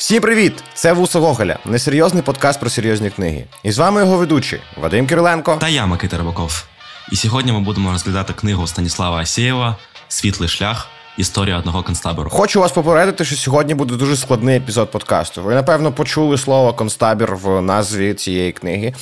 Всім 0.00 0.22
привіт! 0.22 0.64
Це 0.74 0.92
Вусо 0.92 1.20
Гоголя, 1.20 1.58
несерйозний 1.64 2.22
подкаст 2.22 2.60
про 2.60 2.70
серйозні 2.70 3.10
книги. 3.10 3.44
І 3.62 3.72
з 3.72 3.78
вами 3.78 4.00
його 4.00 4.16
ведучі 4.16 4.60
Вадим 4.76 5.06
Кириленко 5.06 5.56
та 5.60 5.68
я 5.68 5.86
Микита 5.86 6.18
Рибаков. 6.18 6.64
І 7.12 7.16
сьогодні 7.16 7.52
ми 7.52 7.60
будемо 7.60 7.92
розглядати 7.92 8.32
книгу 8.32 8.66
Станіслава 8.66 9.18
Асєєва 9.18 9.76
Світлий 10.08 10.48
шлях. 10.48 10.88
Історія 11.16 11.58
одного 11.58 11.82
концтабору. 11.82 12.30
Хочу 12.30 12.60
вас 12.60 12.72
попередити, 12.72 13.24
що 13.24 13.36
сьогодні 13.36 13.74
буде 13.74 13.96
дуже 13.96 14.16
складний 14.16 14.56
епізод 14.56 14.90
подкасту. 14.90 15.42
Ви 15.42 15.54
напевно 15.54 15.92
почули 15.92 16.38
слово 16.38 16.74
концтабір 16.74 17.34
в 17.34 17.60
назві 17.60 18.14
цієї 18.14 18.52
книги, 18.52 18.92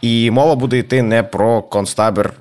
і 0.00 0.30
мова 0.30 0.54
буде 0.54 0.78
йти 0.78 1.02
не 1.02 1.22
про 1.22 1.62
концтабір 1.62 2.32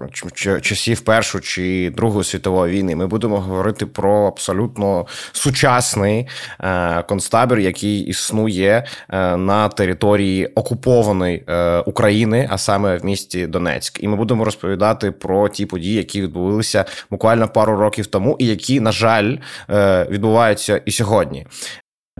часів 0.62 1.02
Першої 1.02 1.44
чи 1.44 1.94
Другої 1.96 2.24
світової 2.24 2.74
війни. 2.74 2.96
Ми 2.96 3.08
будемо 3.08 3.40
говорити 3.40 3.86
про 3.86 4.28
абсолютно 4.28 5.06
сучасний 5.32 6.28
е, 6.60 7.04
концтабір, 7.04 7.60
який 7.60 8.00
існує 8.00 8.86
е, 9.10 9.38
на 9.38 9.70
території 9.70 10.46
окупованої 10.48 11.44
е, 11.48 11.80
України, 11.80 12.48
а 12.52 12.58
саме 12.58 12.98
в 12.98 13.06
місті 13.06 13.48
Донецьк. 13.48 14.04
І 14.04 14.08
ми 14.08 14.16
будемо 14.16 14.46
розповідати 14.46 15.12
про 15.12 15.50
ті 15.50 15.66
події, 15.66 15.96
які 15.96 16.22
відбулися 16.22 16.86
буквально 17.12 17.48
пару 17.48 17.78
років 17.78 18.08
тому, 18.08 18.36
і 18.40 18.46
які, 18.46 18.80
на 18.80 18.92
жаль 18.92 19.17
жаль, 19.18 19.38
е, 19.70 20.08
відбуваються 20.10 20.82
і 20.86 20.92
сьогодні. 20.92 21.46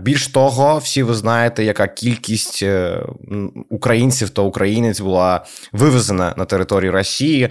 Більш 0.00 0.28
того, 0.28 0.78
всі 0.78 1.02
ви 1.02 1.14
знаєте, 1.14 1.64
яка 1.64 1.86
кількість 1.86 2.62
е, 2.62 3.02
українців 3.70 4.30
та 4.30 4.42
українець 4.42 5.00
була 5.00 5.44
вивезена 5.72 6.34
на 6.36 6.44
територію 6.44 6.92
Росії. 6.92 7.50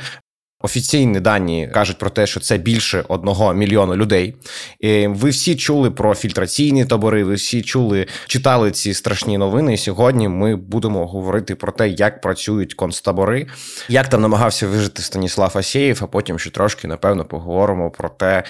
Офіційні 0.62 1.20
дані 1.20 1.70
кажуть 1.74 1.98
про 1.98 2.10
те, 2.10 2.28
що 2.28 2.40
це 2.40 2.58
більше 2.58 3.04
одного 3.08 3.54
мільйона 3.54 3.96
людей. 3.96 4.36
І 4.80 5.08
Ви 5.08 5.30
всі 5.30 5.56
чули 5.56 5.92
про 5.92 6.16
фільтраційні 6.16 6.86
табори. 6.86 7.24
Ви 7.24 7.34
всі 7.34 7.62
чули, 7.62 8.08
читали 8.28 8.72
ці 8.72 8.94
страшні 8.94 9.38
новини. 9.38 9.74
І 9.74 9.78
Сьогодні 9.78 10.28
ми 10.28 10.56
будемо 10.56 11.08
говорити 11.08 11.56
про 11.56 11.72
те, 11.72 11.90
як 11.90 12.22
працюють 12.22 12.74
концтабори, 12.74 13.48
як 13.90 14.08
там 14.08 14.22
намагався 14.22 14.68
вижити 14.68 15.02
Станіслав 15.02 15.58
Асєєв, 15.58 16.00
а 16.04 16.08
потім 16.08 16.40
ще 16.40 16.50
трошки 16.50 16.88
напевно 16.88 17.26
поговоримо 17.26 17.92
про 17.92 18.10
те, 18.10 18.44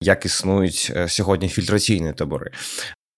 як 0.00 0.24
існують 0.24 0.92
е, 0.96 1.08
сьогодні 1.08 1.48
фільтраційні 1.48 2.12
табори. 2.12 2.50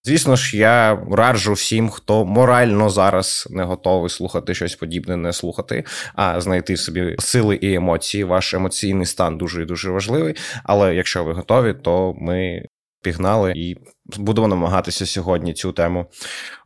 Звісно 0.05 0.37
ж, 0.37 0.57
я 0.57 1.07
раджу 1.13 1.53
всім, 1.53 1.89
хто 1.89 2.25
морально 2.25 2.91
зараз 2.91 3.49
не 3.51 3.63
готовий 3.63 4.11
слухати 4.11 4.55
щось 4.55 4.75
подібне, 4.75 5.17
не 5.17 5.33
слухати, 5.33 5.85
а 6.15 6.41
знайти 6.41 6.77
собі 6.77 7.17
сили 7.19 7.57
і 7.57 7.75
емоції. 7.75 8.25
Ваш 8.25 8.55
емоційний 8.55 9.07
стан 9.07 9.39
дуже 9.39 9.63
і 9.63 9.67
дуже 9.67 9.91
важливий. 9.91 10.35
Але 10.65 10.95
якщо 10.95 11.25
ви 11.25 11.33
готові, 11.33 11.75
то 11.75 12.15
ми 12.19 12.63
пігнали 13.03 13.53
і 13.57 13.77
будемо 14.19 14.49
намагатися 14.49 15.07
сьогодні 15.07 15.55
цю 15.55 15.73
тему 15.73 16.07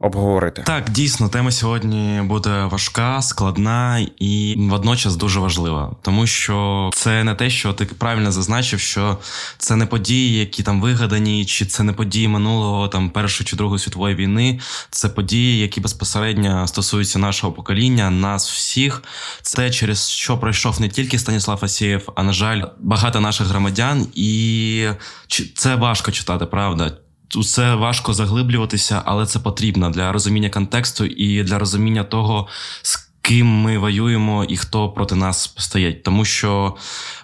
обговорити. 0.01 0.63
Так, 0.67 0.91
дійсно, 0.91 1.29
тема 1.29 1.51
сьогодні 1.51 2.23
буде 2.25 2.65
важка, 2.65 3.23
складна 3.23 4.07
і 4.19 4.57
водночас 4.59 5.17
дуже 5.17 5.41
важлива, 5.41 5.97
тому 6.03 6.27
що 6.27 6.91
це 6.95 7.25
не 7.25 7.35
те, 7.35 7.51
що 7.51 7.73
ти 7.73 7.85
правильно 7.85 8.33
зазначив, 8.33 8.81
що 8.81 9.19
це 9.59 9.77
не 9.77 9.87
події, 9.87 10.39
які 10.39 10.63
там 10.63 10.81
вигадані, 10.81 11.45
чи 11.45 11.67
це 11.67 11.83
не 11.83 11.93
події 11.93 12.29
минулого 12.29 12.89
там 12.89 13.11
першої 13.11 13.47
чи 13.47 13.57
другої 13.57 13.79
світової 13.79 14.15
війни. 14.15 14.61
Це 14.91 15.09
події, 15.09 15.59
які 15.59 15.81
безпосередньо 15.81 16.67
стосуються 16.67 17.19
нашого 17.19 17.53
покоління, 17.53 18.11
нас 18.11 18.51
всіх. 18.51 19.03
Це 19.43 19.71
через 19.71 20.11
що 20.11 20.39
пройшов 20.39 20.81
не 20.81 20.89
тільки 20.89 21.19
Станіслав 21.19 21.59
Асєєв, 21.63 22.13
а 22.15 22.23
на 22.23 22.33
жаль, 22.33 22.63
багато 22.79 23.21
наших 23.21 23.47
громадян, 23.47 24.07
і 24.15 24.89
це 25.55 25.75
важко 25.75 26.11
читати, 26.11 26.47
правда 26.47 26.93
усе 27.37 27.75
важко 27.75 28.15
заглиблюватися, 28.15 29.03
але 29.05 29.27
це 29.27 29.39
потрібно 29.39 29.91
для 29.91 30.13
розуміння 30.13 30.51
контексту 30.51 31.05
і 31.05 31.43
для 31.43 31.59
розуміння 31.59 32.05
того, 32.05 32.49
ким 33.25 33.47
ми 33.47 33.79
воюємо 33.79 34.45
і 34.45 34.57
хто 34.57 34.89
проти 34.89 35.15
нас 35.15 35.55
стоять, 35.59 36.03
тому 36.03 36.25
що 36.25 36.77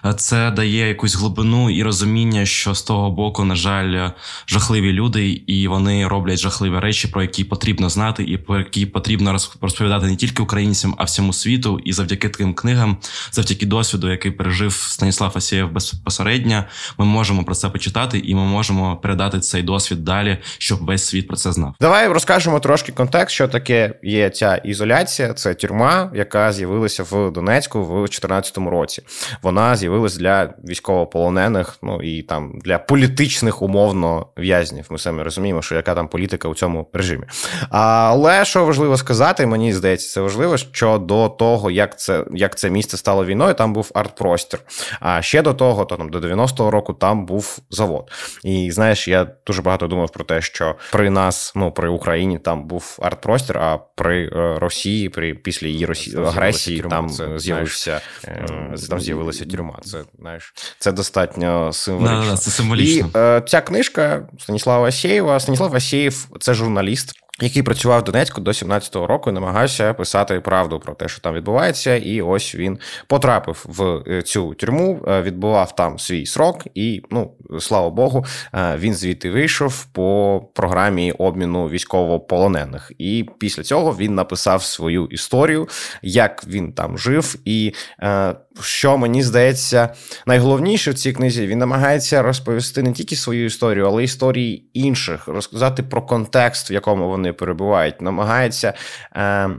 е, 0.05 0.13
це 0.13 0.51
дає 0.51 0.87
якусь 0.87 1.15
глибину 1.15 1.69
і 1.69 1.83
розуміння, 1.83 2.45
що 2.45 2.75
з 2.75 2.81
того 2.81 3.11
боку, 3.11 3.43
на 3.43 3.55
жаль, 3.55 4.09
жахливі 4.47 4.91
люди, 4.91 5.29
і 5.29 5.67
вони 5.67 6.07
роблять 6.07 6.39
жахливі 6.39 6.79
речі, 6.79 7.07
про 7.07 7.21
які 7.21 7.43
потрібно 7.43 7.89
знати, 7.89 8.23
і 8.23 8.37
про 8.37 8.57
які 8.57 8.85
потрібно 8.85 9.37
розповідати 9.61 10.05
не 10.05 10.15
тільки 10.15 10.43
українцям, 10.43 10.95
а 10.97 11.03
всьому 11.03 11.33
світу. 11.33 11.79
І 11.85 11.93
завдяки 11.93 12.29
таким 12.29 12.53
книгам, 12.53 12.97
завдяки 13.31 13.65
досвіду, 13.65 14.11
який 14.11 14.31
пережив 14.31 14.73
Станіслав 14.73 15.31
Асєєв 15.35 15.71
безпосередньо, 15.71 16.65
ми 16.97 17.05
можемо 17.05 17.43
про 17.43 17.55
це 17.55 17.69
почитати, 17.69 18.19
і 18.19 18.35
ми 18.35 18.45
можемо 18.45 18.97
передати 18.97 19.39
цей 19.39 19.63
досвід 19.63 20.03
далі, 20.03 20.37
щоб 20.57 20.85
весь 20.85 21.05
світ 21.05 21.27
про 21.27 21.37
це 21.37 21.51
знав. 21.51 21.75
Давай 21.81 22.07
розкажемо 22.07 22.59
трошки 22.59 22.91
контекст, 22.91 23.35
що 23.35 23.47
таке 23.47 23.93
є 24.03 24.29
ця 24.29 24.55
ізоляція, 24.55 25.33
це 25.33 25.53
тюрма 25.53 25.90
яка 26.13 26.51
з'явилася 26.51 27.03
в 27.03 27.31
Донецьку 27.31 27.83
в 27.83 27.87
2014 27.87 28.57
році. 28.57 29.03
Вона 29.41 29.75
з'явилась 29.75 30.17
для 30.17 30.53
військовополонених, 30.67 31.77
ну 31.81 32.01
і 32.01 32.21
там 32.21 32.59
для 32.63 32.77
політичних 32.77 33.61
умовно 33.61 34.27
в'язнів. 34.37 34.85
Ми 34.89 34.97
самі 34.97 35.23
розуміємо, 35.23 35.61
що 35.61 35.75
яка 35.75 35.95
там 35.95 36.07
політика 36.07 36.47
у 36.47 36.55
цьому 36.55 36.87
режимі. 36.93 37.23
Але 37.69 38.45
що 38.45 38.65
важливо 38.65 38.97
сказати, 38.97 39.45
мені 39.45 39.73
здається, 39.73 40.13
це 40.13 40.21
важливо, 40.21 40.57
що 40.57 40.97
до 40.97 41.29
того, 41.29 41.71
як 41.71 41.99
це 41.99 42.25
як 42.33 42.57
це 42.57 42.69
місце 42.69 42.97
стало 42.97 43.25
війною, 43.25 43.53
там 43.53 43.73
був 43.73 43.91
арт-простір. 43.93 44.59
А 44.99 45.21
ще 45.21 45.41
до 45.41 45.53
того, 45.53 45.85
то 45.85 45.95
там 45.95 46.09
до 46.09 46.19
90-го 46.19 46.71
року 46.71 46.93
там 46.93 47.25
був 47.25 47.59
завод. 47.69 48.11
І 48.43 48.71
знаєш, 48.71 49.07
я 49.07 49.27
дуже 49.47 49.61
багато 49.61 49.87
думав 49.87 50.11
про 50.11 50.23
те, 50.23 50.41
що 50.41 50.75
при 50.91 51.09
нас, 51.09 51.53
ну 51.55 51.71
при 51.71 51.89
Україні, 51.89 52.39
там 52.39 52.67
був 52.67 52.97
арт-простір, 53.01 53.57
а 53.57 53.77
при 53.95 54.25
е, 54.25 54.59
Росії, 54.59 55.09
при 55.09 55.33
після 55.33 55.67
її 55.67 55.80
Росії 55.85 56.17
агресії 56.17 56.85
там 56.89 57.09
з'явився 57.37 58.01
е, 58.25 58.75
там 58.89 58.99
з'явилася 58.99 59.45
тюрма. 59.45 59.79
Це 59.83 60.03
знаєш, 60.19 60.53
це 60.79 60.91
достатньо 60.91 61.73
символічно. 61.73 62.25
Да, 62.31 62.37
це 62.37 62.51
символічно. 62.51 63.09
І 63.15 63.17
е, 63.17 63.43
ця 63.47 63.61
книжка 63.61 64.27
Станіслава 64.39 64.87
Асєєва. 64.87 65.39
Станіслав 65.39 65.75
Асєєв– 65.75 66.27
це 66.39 66.53
журналіст 66.53 67.13
який 67.39 67.63
працював 67.63 68.01
в 68.01 68.03
Донецьку 68.03 68.41
до 68.41 68.51
17-го 68.51 69.07
року 69.07 69.29
і 69.29 69.33
намагався 69.33 69.93
писати 69.93 70.39
правду 70.39 70.79
про 70.79 70.93
те, 70.93 71.07
що 71.07 71.21
там 71.21 71.33
відбувається. 71.33 71.95
І 71.95 72.21
ось 72.21 72.55
він 72.55 72.79
потрапив 73.07 73.65
в 73.67 74.03
е, 74.07 74.21
цю 74.21 74.53
тюрму, 74.53 75.05
е, 75.07 75.21
відбував 75.21 75.75
там 75.75 75.99
свій 75.99 76.25
срок, 76.25 76.63
і 76.75 77.01
ну 77.11 77.31
слава 77.59 77.89
Богу, 77.89 78.25
е, 78.53 78.77
він 78.77 78.93
звідти 78.93 79.31
вийшов 79.31 79.85
по 79.85 80.41
програмі 80.53 81.11
обміну 81.11 81.67
військовополонених. 81.69 82.91
І 82.97 83.25
після 83.39 83.63
цього 83.63 83.95
він 83.99 84.15
написав 84.15 84.63
свою 84.63 85.05
історію, 85.05 85.67
як 86.01 86.43
він 86.47 86.73
там 86.73 86.97
жив, 86.97 87.35
і 87.45 87.73
що 88.61 88.97
мені 88.97 89.23
здається 89.23 89.93
найголовніше 90.25 90.91
в 90.91 90.93
цій 90.93 91.13
книзі, 91.13 91.47
він 91.47 91.57
намагається 91.57 92.21
розповісти 92.21 92.83
не 92.83 92.93
тільки 92.93 93.15
свою 93.15 93.45
історію, 93.45 93.87
але 93.87 94.01
й 94.01 94.05
історії 94.05 94.69
інших, 94.73 95.27
розказати 95.27 95.83
про 95.83 96.01
контекст, 96.01 96.71
в 96.71 96.73
якому 96.73 97.09
вони 97.09 97.30
перебувають, 97.33 98.01
намагається 98.01 98.73
е, 99.15 99.49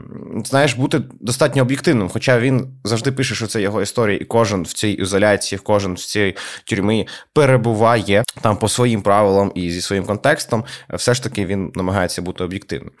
знаєш, 0.45 0.73
бути 0.73 1.01
достатньо 1.19 1.61
об'єктивним. 1.61 2.09
Хоча 2.09 2.39
він 2.39 2.67
завжди 2.83 3.11
пише, 3.11 3.35
що 3.35 3.47
це 3.47 3.61
його 3.61 3.81
історія, 3.81 4.17
і 4.21 4.25
кожен 4.25 4.63
в 4.63 4.73
цій 4.73 4.89
ізоляції, 4.89 5.59
кожен 5.63 5.93
в 5.93 5.99
цій 5.99 6.35
тюрмі 6.63 7.07
перебуває 7.33 8.23
там 8.41 8.57
по 8.57 8.69
своїм 8.69 9.01
правилам 9.01 9.51
і 9.55 9.71
зі 9.71 9.81
своїм 9.81 10.05
контекстом. 10.05 10.63
Все 10.93 11.13
ж 11.13 11.23
таки 11.23 11.45
він 11.45 11.71
намагається 11.75 12.21
бути 12.21 12.43
об'єктивним. 12.43 12.91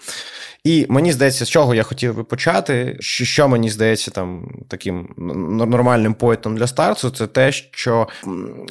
І 0.63 0.85
мені 0.89 1.11
здається, 1.11 1.45
з 1.45 1.49
чого 1.49 1.75
я 1.75 1.83
хотів 1.83 2.15
би 2.15 2.23
почати, 2.23 2.97
що 2.99 3.47
мені 3.47 3.69
здається 3.69 4.11
там 4.11 4.51
таким 4.67 5.09
нормальним 5.69 6.13
поетом 6.13 6.57
для 6.57 6.67
старту, 6.67 7.09
це 7.09 7.27
те, 7.27 7.51
що 7.51 8.07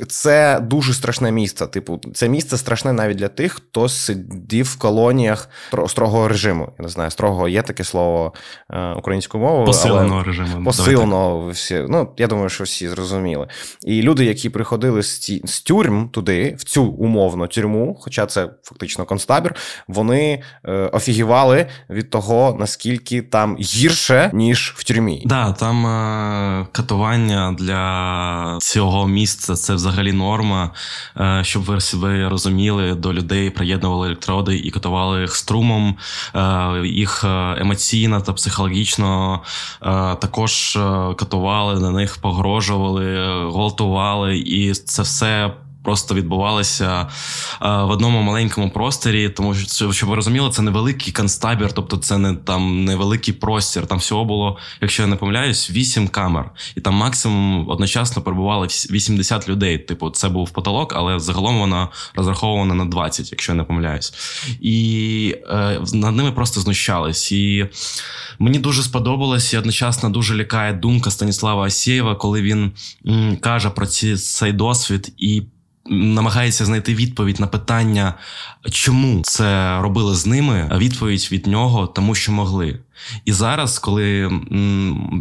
це 0.08 0.60
дуже 0.60 0.94
страшне 0.94 1.32
місце. 1.32 1.66
Типу, 1.66 2.00
це 2.14 2.28
місце 2.28 2.56
страшне 2.56 2.92
навіть 2.92 3.16
для 3.16 3.28
тих, 3.28 3.52
хто 3.52 3.88
сидів 3.88 4.66
в 4.66 4.78
колоніях 4.78 5.48
строгого 5.86 6.28
режиму. 6.28 6.72
Я 6.78 6.82
не 6.82 6.88
знаю, 6.88 7.10
строгого 7.10 7.48
є 7.48 7.62
таке 7.62 7.84
слово 7.84 8.32
е, 8.70 8.92
українською 8.92 9.44
мовою. 9.44 9.66
Посиленого 9.66 10.14
але 10.14 10.24
режиму. 10.24 10.64
Посиленого 10.64 11.50
всі. 11.50 11.84
Ну, 11.88 12.12
я 12.16 12.26
думаю, 12.26 12.48
що 12.48 12.64
всі 12.64 12.88
зрозуміли. 12.88 13.48
І 13.82 14.02
люди, 14.02 14.24
які 14.24 14.50
приходили 14.50 15.02
з, 15.02 15.18
ті, 15.18 15.42
з 15.44 15.60
тюрм 15.60 16.08
туди, 16.08 16.56
в 16.58 16.64
цю 16.64 16.84
умовну 16.84 17.46
тюрму, 17.46 17.96
хоча 18.00 18.26
це 18.26 18.48
фактично 18.62 19.04
концтабір, 19.04 19.54
вони 19.88 20.42
е, 20.64 20.72
офігівали 20.72 21.66
від 21.90 22.10
того, 22.10 22.56
наскільки 22.60 23.22
там 23.22 23.56
гірше, 23.56 24.30
ніж 24.34 24.74
в 24.76 24.84
тюрмі. 24.84 25.22
Да, 25.26 25.52
там 25.52 25.86
е, 25.86 26.66
катування 26.72 27.56
для 27.58 28.58
цього 28.60 29.06
місця 29.06 29.54
це 29.54 29.74
взагалі 29.74 30.12
норма. 30.12 30.70
Е, 31.20 31.40
щоб 31.44 31.62
ви 31.62 31.80
себе 31.80 32.28
розуміли, 32.28 32.94
до 32.94 33.12
людей 33.12 33.50
приєднували 33.50 34.06
електроди 34.06 34.56
і 34.56 34.70
катували 34.70 35.20
їх 35.20 35.36
струмом, 35.36 35.96
е, 36.34 36.86
їх 36.86 37.24
е, 37.24 37.54
емоційно 37.58 38.20
та 38.20 38.32
психологічно 38.32 39.40
е, 39.82 39.86
також 40.14 40.78
катували 41.16 41.80
на 41.80 41.90
них, 41.90 42.16
погрожували, 42.16 43.04
гвалтували, 43.50 44.38
і 44.38 44.72
це 44.74 45.02
все 45.02 45.52
просто 45.82 46.14
відбувалися 46.14 47.08
в 47.60 47.90
одному 47.90 48.22
маленькому 48.22 48.70
просторі, 48.70 49.28
тому 49.28 49.54
що 49.54 49.92
щоб 49.92 50.08
ви 50.08 50.16
розуміли, 50.16 50.50
це 50.50 50.62
невеликий 50.62 51.12
концтабір, 51.12 51.72
тобто 51.72 51.96
це 51.96 52.18
не 52.18 52.34
там 52.34 52.84
невеликий 52.84 53.34
простір. 53.34 53.86
Там 53.86 53.98
всього 53.98 54.24
було, 54.24 54.58
якщо 54.80 55.02
я 55.02 55.08
не 55.08 55.16
помиляюсь, 55.16 55.70
вісім 55.70 56.08
камер, 56.08 56.50
і 56.76 56.80
там 56.80 56.94
максимум 56.94 57.68
одночасно 57.68 58.22
перебували 58.22 58.66
80 58.66 59.48
людей. 59.48 59.78
Типу, 59.78 60.10
це 60.10 60.28
був 60.28 60.50
потолок, 60.50 60.92
але 60.96 61.18
загалом 61.18 61.58
вона 61.58 61.88
розрахована 62.14 62.74
на 62.74 62.84
20, 62.84 63.32
якщо 63.32 63.52
я 63.52 63.56
не 63.56 63.64
помиляюсь, 63.64 64.14
і 64.60 65.36
е, 65.50 65.80
над 65.92 66.16
ними 66.16 66.32
просто 66.32 66.60
знущались. 66.60 67.32
І 67.32 67.66
мені 68.38 68.58
дуже 68.58 68.82
сподобалось 68.82 69.52
і 69.52 69.58
одночасно 69.58 70.10
дуже 70.10 70.36
лякає 70.36 70.72
думка 70.72 71.10
Станіслава 71.10 71.64
Асєєва, 71.64 72.14
коли 72.14 72.42
він 72.42 72.72
м, 73.06 73.36
каже 73.36 73.70
про 73.70 73.86
ці, 73.86 74.16
цей 74.16 74.52
досвід 74.52 75.12
і 75.18 75.42
намагається 75.86 76.64
знайти 76.64 76.94
відповідь 76.94 77.40
на 77.40 77.46
питання, 77.46 78.14
чому 78.70 79.22
це 79.24 79.78
робили 79.80 80.14
з 80.14 80.26
ними. 80.26 80.68
А 80.70 80.78
відповідь 80.78 81.28
від 81.32 81.46
нього, 81.46 81.86
тому 81.86 82.14
що 82.14 82.32
могли. 82.32 82.78
І 83.24 83.32
зараз, 83.32 83.78
коли 83.78 84.26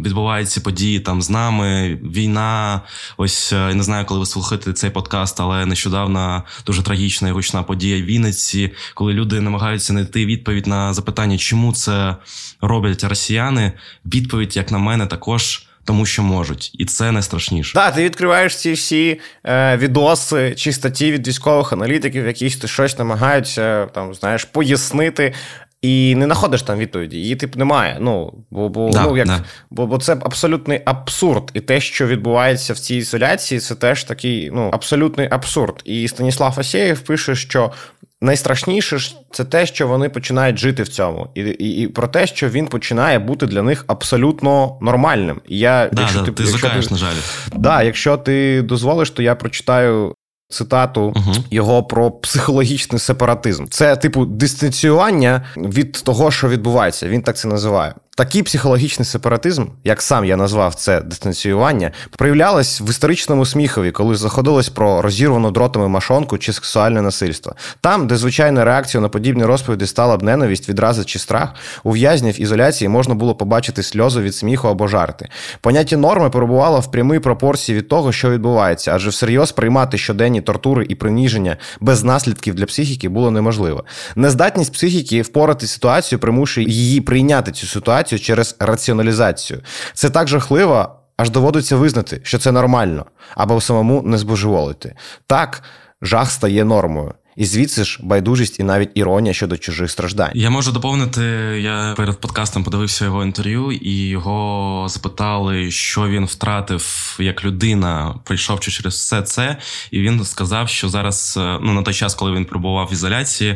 відбуваються 0.04 0.60
події 0.60 1.00
там 1.00 1.22
з 1.22 1.30
нами, 1.30 1.98
війна, 2.02 2.80
ось 3.16 3.52
я 3.52 3.74
не 3.74 3.82
знаю, 3.82 4.04
коли 4.04 4.20
ви 4.20 4.26
слухаєте 4.26 4.72
цей 4.72 4.90
подкаст, 4.90 5.40
але 5.40 5.66
нещодавно 5.66 6.42
дуже 6.66 6.82
трагічна 6.82 7.28
і 7.28 7.32
гучна 7.32 7.62
подія 7.62 8.02
в 8.02 8.04
Вінниці, 8.04 8.70
коли 8.94 9.12
люди 9.12 9.40
намагаються 9.40 9.92
знайти 9.92 10.26
відповідь 10.26 10.66
на 10.66 10.94
запитання, 10.94 11.38
чому 11.38 11.72
це 11.72 12.16
роблять 12.60 13.04
росіяни. 13.04 13.72
Відповідь, 14.04 14.56
як 14.56 14.70
на 14.70 14.78
мене, 14.78 15.06
також 15.06 15.66
тому 15.84 16.06
що 16.06 16.22
можуть, 16.22 16.70
і 16.74 16.84
це 16.84 17.12
найстрашніше. 17.12 17.74
Так, 17.74 17.94
ти 17.94 18.04
відкриваєш 18.04 18.56
ці 18.56 18.72
всі 18.72 19.20
е, 19.44 19.76
відоси 19.76 20.54
чи 20.56 20.72
статті 20.72 21.12
від 21.12 21.28
військових 21.28 21.72
аналітиків, 21.72 22.26
якісь 22.26 22.56
ти 22.56 22.68
щось 22.68 22.98
намагаються 22.98 23.86
там, 23.86 24.14
знаєш, 24.14 24.44
пояснити. 24.44 25.34
І 25.82 26.14
не 26.14 26.24
знаходиш 26.24 26.62
там 26.62 26.78
відповіді, 26.78 27.16
її 27.16 27.36
типу 27.36 27.58
немає. 27.58 27.96
Ну 28.00 28.34
бо 28.50 28.68
бо, 28.68 28.90
да, 28.90 29.02
ну, 29.02 29.16
як, 29.16 29.26
да. 29.26 29.44
бо, 29.70 29.86
бо 29.86 29.98
це 29.98 30.12
абсолютний 30.12 30.80
абсурд. 30.84 31.50
І 31.54 31.60
те, 31.60 31.80
що 31.80 32.06
відбувається 32.06 32.72
в 32.72 32.78
цій 32.78 32.96
ізоляції, 32.96 33.60
це 33.60 33.74
теж 33.74 34.04
такий 34.04 34.50
ну 34.54 34.70
абсолютний 34.72 35.28
абсурд. 35.30 35.82
І 35.84 36.08
Станіслав 36.08 36.54
Асєєв 36.60 37.00
пише, 37.00 37.34
що 37.34 37.72
найстрашніше 38.22 38.98
ж 38.98 39.16
це 39.30 39.44
те, 39.44 39.66
що 39.66 39.88
вони 39.88 40.08
починають 40.08 40.58
жити 40.58 40.82
в 40.82 40.88
цьому, 40.88 41.28
і 41.34 41.40
і, 41.40 41.82
і 41.82 41.86
про 41.88 42.08
те, 42.08 42.26
що 42.26 42.48
він 42.48 42.66
починає 42.66 43.18
бути 43.18 43.46
для 43.46 43.62
них 43.62 43.84
абсолютно 43.86 44.78
нормальним. 44.80 45.40
І 45.48 45.58
я, 45.58 45.88
да, 45.92 46.00
якщо 46.02 46.18
да, 46.18 46.24
ти, 46.24 46.32
ти 46.32 46.42
якщо 46.42 46.68
ти, 46.68 46.90
на 46.90 46.96
жаль. 46.96 47.14
Да, 47.56 47.82
якщо 47.82 48.16
ти 48.16 48.62
дозволиш, 48.62 49.10
то 49.10 49.22
я 49.22 49.34
прочитаю. 49.34 50.14
Цитату 50.48 51.10
uh 51.16 51.40
його 51.50 51.82
про 51.82 52.10
психологічний 52.10 52.98
сепаратизм. 52.98 53.64
Це 53.70 53.96
типу 53.96 54.24
дистанціювання 54.24 55.46
від 55.56 55.92
того, 55.92 56.30
що 56.30 56.48
відбувається. 56.48 57.08
Він 57.08 57.22
так 57.22 57.36
це 57.36 57.48
називає. 57.48 57.94
Такий 58.16 58.42
психологічний 58.42 59.06
сепаратизм, 59.06 59.64
як 59.84 60.02
сам 60.02 60.24
я 60.24 60.36
назвав 60.36 60.74
це 60.74 61.00
дистанціювання, 61.00 61.90
проявлялось 62.16 62.80
в 62.80 62.88
історичному 62.90 63.46
сміхові, 63.46 63.90
коли 63.90 64.16
заходилось 64.16 64.68
про 64.68 65.02
розірвану 65.02 65.50
дротами 65.50 65.88
машонку 65.88 66.38
чи 66.38 66.52
сексуальне 66.52 67.02
насильство. 67.02 67.54
Там, 67.80 68.06
де 68.06 68.16
звичайна 68.16 68.64
реакція 68.64 69.00
на 69.00 69.08
подібні 69.08 69.44
розповіді 69.44 69.86
стала 69.86 70.16
б 70.16 70.22
ненависть, 70.22 70.68
відрази 70.68 71.04
чи 71.04 71.18
страх, 71.18 71.54
у 71.84 71.90
в'язнів 71.90 72.40
ізоляції 72.40 72.88
можна 72.88 73.14
було 73.14 73.34
побачити 73.34 73.82
сльози 73.82 74.20
від 74.20 74.34
сміху 74.34 74.68
або 74.68 74.88
жарти. 74.88 75.28
Поняття 75.60 75.96
норми 75.96 76.30
перебувало 76.30 76.80
в 76.80 76.90
прямій 76.90 77.18
пропорції 77.18 77.78
від 77.78 77.88
того, 77.88 78.12
що 78.12 78.30
відбувається, 78.30 78.92
адже 78.94 79.10
всерйоз 79.10 79.52
приймати 79.52 79.98
щоденні 79.98 80.40
тортури 80.40 80.86
і 80.88 80.94
приніження 80.94 81.56
без 81.80 82.04
наслідків 82.04 82.54
для 82.54 82.66
психіки 82.66 83.08
було 83.08 83.30
неможливо. 83.30 83.84
Нездатність 84.16 84.72
психіки 84.72 85.22
впорати 85.22 85.66
ситуацію 85.66 86.18
примушує 86.18 86.66
її 86.66 87.00
прийняти 87.00 87.52
цю 87.52 87.66
ситуацію 87.66 88.01
ситуацію 88.02 88.18
через 88.18 88.56
раціоналізацію. 88.58 89.60
Це 89.94 90.10
так 90.10 90.28
жахливо, 90.28 90.96
аж 91.16 91.30
доводиться 91.30 91.76
визнати, 91.76 92.20
що 92.24 92.38
це 92.38 92.52
нормально, 92.52 93.06
або 93.34 93.60
самому 93.60 94.02
не 94.02 94.18
збожеволити. 94.18 94.94
Так, 95.26 95.62
жах 96.02 96.30
стає 96.30 96.64
нормою. 96.64 97.14
І 97.36 97.44
звідси 97.44 97.84
ж 97.84 97.98
байдужість 98.02 98.60
і 98.60 98.62
навіть 98.62 98.90
іронія 98.94 99.34
щодо 99.34 99.56
чужих 99.56 99.90
страждань. 99.90 100.30
Я 100.34 100.50
можу 100.50 100.72
доповнити. 100.72 101.22
Я 101.62 101.94
перед 101.96 102.20
подкастом 102.20 102.64
подивився 102.64 103.04
його 103.04 103.24
інтерв'ю, 103.24 103.72
і 103.72 104.08
його 104.08 104.86
запитали, 104.88 105.70
що 105.70 106.08
він 106.08 106.24
втратив 106.24 107.16
як 107.18 107.44
людина, 107.44 108.14
прийшовши 108.24 108.70
через 108.70 108.94
все 108.94 109.22
це. 109.22 109.56
І 109.90 110.00
він 110.00 110.24
сказав, 110.24 110.68
що 110.68 110.88
зараз, 110.88 111.38
е, 111.40 111.58
ну 111.62 111.72
на 111.72 111.82
той 111.82 111.94
час, 111.94 112.14
коли 112.14 112.32
він 112.32 112.44
перебував 112.44 112.88
в 112.90 112.92
ізоляції, 112.92 113.50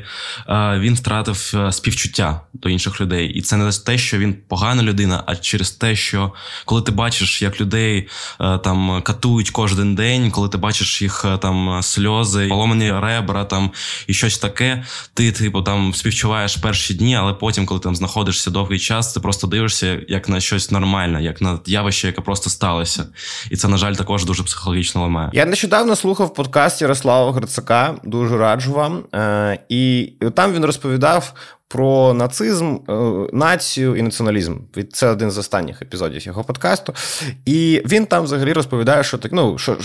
е, 0.49 0.79
він 0.79 0.95
втратив 0.95 1.53
е, 1.55 1.73
співчуття 1.73 2.41
до 2.55 2.69
інших 2.69 3.01
людей. 3.01 3.29
І 3.29 3.43
це 3.43 3.57
не 3.57 3.71
те, 3.73 3.99
що 3.99 4.19
він 4.19 4.37
погана 4.49 4.83
людина, 4.83 5.23
а 5.27 5.37
через 5.37 5.71
те, 5.71 5.97
що 5.97 6.33
коли 6.65 6.83
ти 6.83 6.93
бачиш, 6.93 7.43
як 7.43 7.61
людей 7.61 8.09
там 8.39 9.03
катують 9.03 9.51
кожен 9.51 9.95
день, 9.95 10.31
коли 10.31 10.49
ти 10.49 10.59
бачиш 10.59 11.03
їх 11.03 11.25
там 11.43 11.83
сльози, 11.83 12.49
поломані 12.49 12.93
ребра 12.93 13.45
там 13.45 13.66
і 14.07 14.15
щось 14.15 14.39
таке. 14.39 14.85
Ти, 15.15 15.33
типу, 15.33 15.63
там 15.63 15.95
співчуваєш 15.95 16.57
перші 16.57 16.95
дні, 16.95 17.17
але 17.17 17.33
потім, 17.33 17.67
коли 17.67 17.81
там 17.81 17.97
знаходишся 17.97 18.51
довгий 18.51 18.79
час, 18.79 19.13
ти 19.13 19.21
просто 19.21 19.47
дивишся 19.47 20.01
як 20.09 20.29
на 20.29 20.41
щось 20.41 20.71
нормальне, 20.71 21.23
як 21.23 21.41
на 21.41 21.59
явище, 21.67 22.07
яке 22.07 22.21
просто 22.21 22.51
сталося. 22.51 23.07
І 23.51 23.57
це, 23.57 23.69
на 23.69 23.77
жаль, 23.77 23.95
також 23.95 24.25
дуже 24.25 24.43
психологічно 24.43 25.03
ламає. 25.03 25.31
Я 25.33 25.45
нещодавно 25.45 25.97
слухав 25.97 26.35
подкаст 26.35 26.83
Ярослава 26.83 27.33
Грицака, 27.33 27.95
дуже 28.05 28.37
раджу 28.39 28.73
вам. 28.73 29.05
Е, 29.15 29.59
і 29.69 30.13
там 30.35 30.53
він 30.53 30.65
розповідав 30.65 31.33
про 31.69 32.15
нацизм, 32.15 32.77
е, 32.89 32.93
націю 33.33 33.97
і 33.97 34.03
націоналізм. 34.03 34.57
Це 34.93 35.09
один 35.09 35.31
з 35.31 35.39
останніх 35.39 35.83
епізодів 35.83 36.27
його 36.27 36.45
подкасту. 36.45 36.95
І 37.45 37.83
він 37.87 38.07
там 38.07 38.25
взагалі 38.25 38.53
розповідає, 38.53 39.05
що 39.05 39.19
так, 39.19 39.33
ну 39.33 39.59
що 39.59 39.77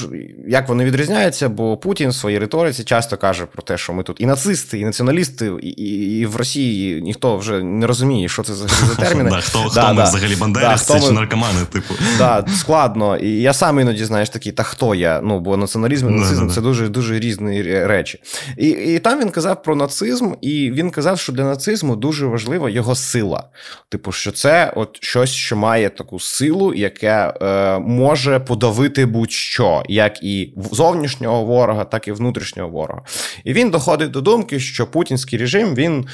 як 0.48 0.70
вони 0.70 0.86
відрізняються, 0.86 1.50
бо 1.50 1.78
Путін 1.78 2.10
в 2.10 2.16
своїй 2.16 2.40
риториці 2.40 2.84
часто 2.84 3.18
каже 3.18 3.46
про 3.46 3.64
те, 3.64 3.78
що 3.78 3.94
ми 3.94 4.04
тут 4.04 4.22
і 4.22 4.26
нацисти, 4.26 4.80
і 4.80 4.86
націоналісти, 4.86 5.52
і 5.62 5.70
і, 5.70 6.20
і 6.20 6.26
в 6.26 6.36
Росії 6.36 7.02
ніхто 7.02 7.38
вже 7.38 7.64
не 7.64 7.88
розуміє, 7.88 8.30
що 8.30 8.44
це 8.44 8.54
взагалі 8.54 8.88
за 8.90 8.96
терміни. 8.96 9.32
Хто 9.42 9.60
хто 9.60 9.94
ми 9.94 10.04
взагалі 10.04 10.36
бандерівці 10.36 11.00
чи 11.00 11.12
наркомани, 11.12 11.60
типу. 11.72 11.94
Да, 12.18 12.46
Складно. 12.58 13.18
І 13.18 13.30
я 13.42 13.54
сам 13.54 13.80
іноді 13.80 14.06
знаєш 14.06 14.30
такий, 14.30 14.52
та 14.52 14.64
хто 14.64 14.96
я? 14.96 15.22
Ну, 15.22 15.40
бо 15.40 15.58
націоналізм 15.58 16.10
і 16.10 16.12
нацизм 16.12 16.50
це 16.50 16.62
дуже 16.62 16.90
дуже 16.90 17.20
різні 17.20 17.62
речі. 17.64 18.20
І, 18.58 18.70
І 18.70 19.00
там 19.00 19.20
він 19.20 19.30
казав 19.30 19.64
про 19.64 19.76
нацизм, 19.76 20.32
і 20.42 20.72
він 20.72 20.92
казав, 20.92 21.20
що 21.20 21.34
для 21.34 21.44
нацизму 21.44 21.71
нацизму 21.72 21.96
дуже 21.96 22.26
важлива 22.26 22.70
його 22.70 22.96
сила. 22.96 23.44
Типу, 23.90 24.12
що 24.12 24.32
це 24.32 24.74
от 24.76 24.98
щось, 25.02 25.30
що 25.30 25.56
має 25.56 25.90
таку 25.90 26.20
силу, 26.20 26.74
яке 26.74 27.34
е, 27.42 27.80
може 27.80 28.40
подавити 28.40 29.06
будь-що, 29.06 29.84
як 29.88 30.24
і 30.24 30.54
зовнішнього 30.72 31.46
ворога, 31.46 31.84
так 31.84 32.08
і 32.08 32.12
внутрішнього 32.12 32.70
ворога. 32.70 33.02
І 33.44 33.54
він 33.54 33.70
доходить 33.70 34.12
до 34.12 34.22
думки, 34.22 34.60
що 34.60 34.88
путінський 34.88 35.40
режим 35.40 35.76
він 35.76 36.06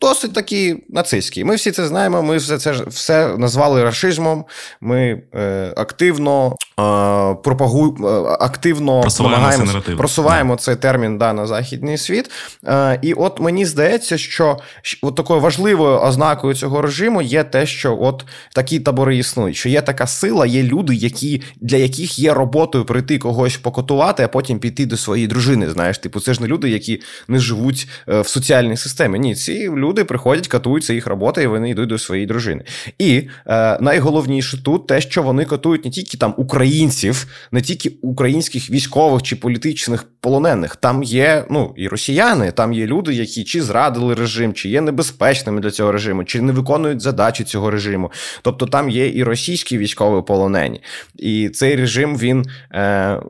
досить 0.00 0.32
такі 0.32 0.76
нацистські. 0.88 1.44
Ми 1.44 1.54
всі 1.54 1.70
це 1.70 1.86
знаємо. 1.86 2.22
Ми 2.22 2.36
все 2.36 2.58
це 2.58 2.72
все 2.86 3.36
назвали 3.36 3.84
расизмом. 3.84 4.44
Ми 4.80 5.22
е, 5.34 5.72
активно 5.76 6.46
е, 6.48 7.34
пропагуємо, 7.34 8.08
е, 8.08 8.36
активно 8.40 9.04
намагаємося 9.20 9.80
просуваємо 9.96 10.56
цей 10.56 10.76
термін 10.76 11.18
да, 11.18 11.32
на 11.32 11.46
західний 11.46 11.98
світ. 11.98 12.30
Е, 12.66 12.98
І 13.02 13.12
от 13.12 13.40
мені 13.40 13.66
здається, 13.66 14.18
що 14.18 14.58
от 15.02 15.14
такою 15.14 15.40
важливою 15.40 15.98
ознакою 15.98 16.54
цього 16.54 16.82
режиму 16.82 17.22
є 17.22 17.44
те, 17.44 17.66
що 17.66 17.98
от 18.00 18.24
такі 18.54 18.80
табори 18.80 19.16
існують. 19.16 19.56
Що 19.56 19.68
є 19.68 19.80
така 19.80 20.06
сила, 20.06 20.46
є 20.46 20.62
люди, 20.62 20.94
які 20.94 21.42
для 21.60 21.76
яких 21.76 22.18
є 22.18 22.34
роботою 22.34 22.84
прийти 22.84 23.18
когось 23.18 23.56
покотувати, 23.56 24.22
а 24.22 24.28
потім 24.28 24.58
піти 24.58 24.86
до 24.86 24.96
своєї 24.96 25.28
дружини. 25.28 25.70
Знаєш, 25.70 25.98
типу, 25.98 26.20
це 26.20 26.34
ж 26.34 26.42
не 26.42 26.46
люди, 26.46 26.70
які 26.70 27.02
не 27.28 27.38
живуть 27.38 27.88
е, 28.08 28.20
в 28.20 28.28
соціальній 28.28 28.76
системі. 28.76 29.18
Ні, 29.18 29.34
ці 29.34 29.68
люди 29.68 29.89
люди 29.90 30.04
приходять, 30.04 30.48
катуються 30.48 30.94
їх 30.94 31.06
робота, 31.06 31.42
і 31.42 31.46
вони 31.46 31.70
йдуть 31.70 31.88
до 31.88 31.98
своєї 31.98 32.26
дружини. 32.26 32.64
І 32.98 33.28
е, 33.46 33.78
найголовніше 33.80 34.62
тут 34.62 34.86
те, 34.86 35.00
що 35.00 35.22
вони 35.22 35.44
катують 35.44 35.84
не 35.84 35.90
тільки 35.90 36.16
там 36.16 36.34
українців, 36.36 37.26
не 37.52 37.60
тільки 37.60 37.92
українських 38.02 38.70
військових 38.70 39.22
чи 39.22 39.36
політичних 39.36 40.04
полонених. 40.20 40.76
Там 40.76 41.02
є 41.02 41.44
ну 41.50 41.74
і 41.76 41.88
росіяни, 41.88 42.52
там 42.52 42.72
є 42.72 42.86
люди, 42.86 43.14
які 43.14 43.44
чи 43.44 43.62
зрадили 43.62 44.14
режим, 44.14 44.54
чи 44.54 44.68
є 44.68 44.80
небезпечними 44.80 45.60
для 45.60 45.70
цього 45.70 45.92
режиму, 45.92 46.24
чи 46.24 46.40
не 46.40 46.52
виконують 46.52 47.00
задачі 47.00 47.44
цього 47.44 47.70
режиму. 47.70 48.12
Тобто 48.42 48.66
там 48.66 48.90
є 48.90 49.08
і 49.08 49.24
російські 49.24 49.78
військові 49.78 50.22
полонені, 50.22 50.80
і 51.16 51.48
цей 51.48 51.76
режим 51.76 52.18
він 52.18 52.46
е, 52.72 53.20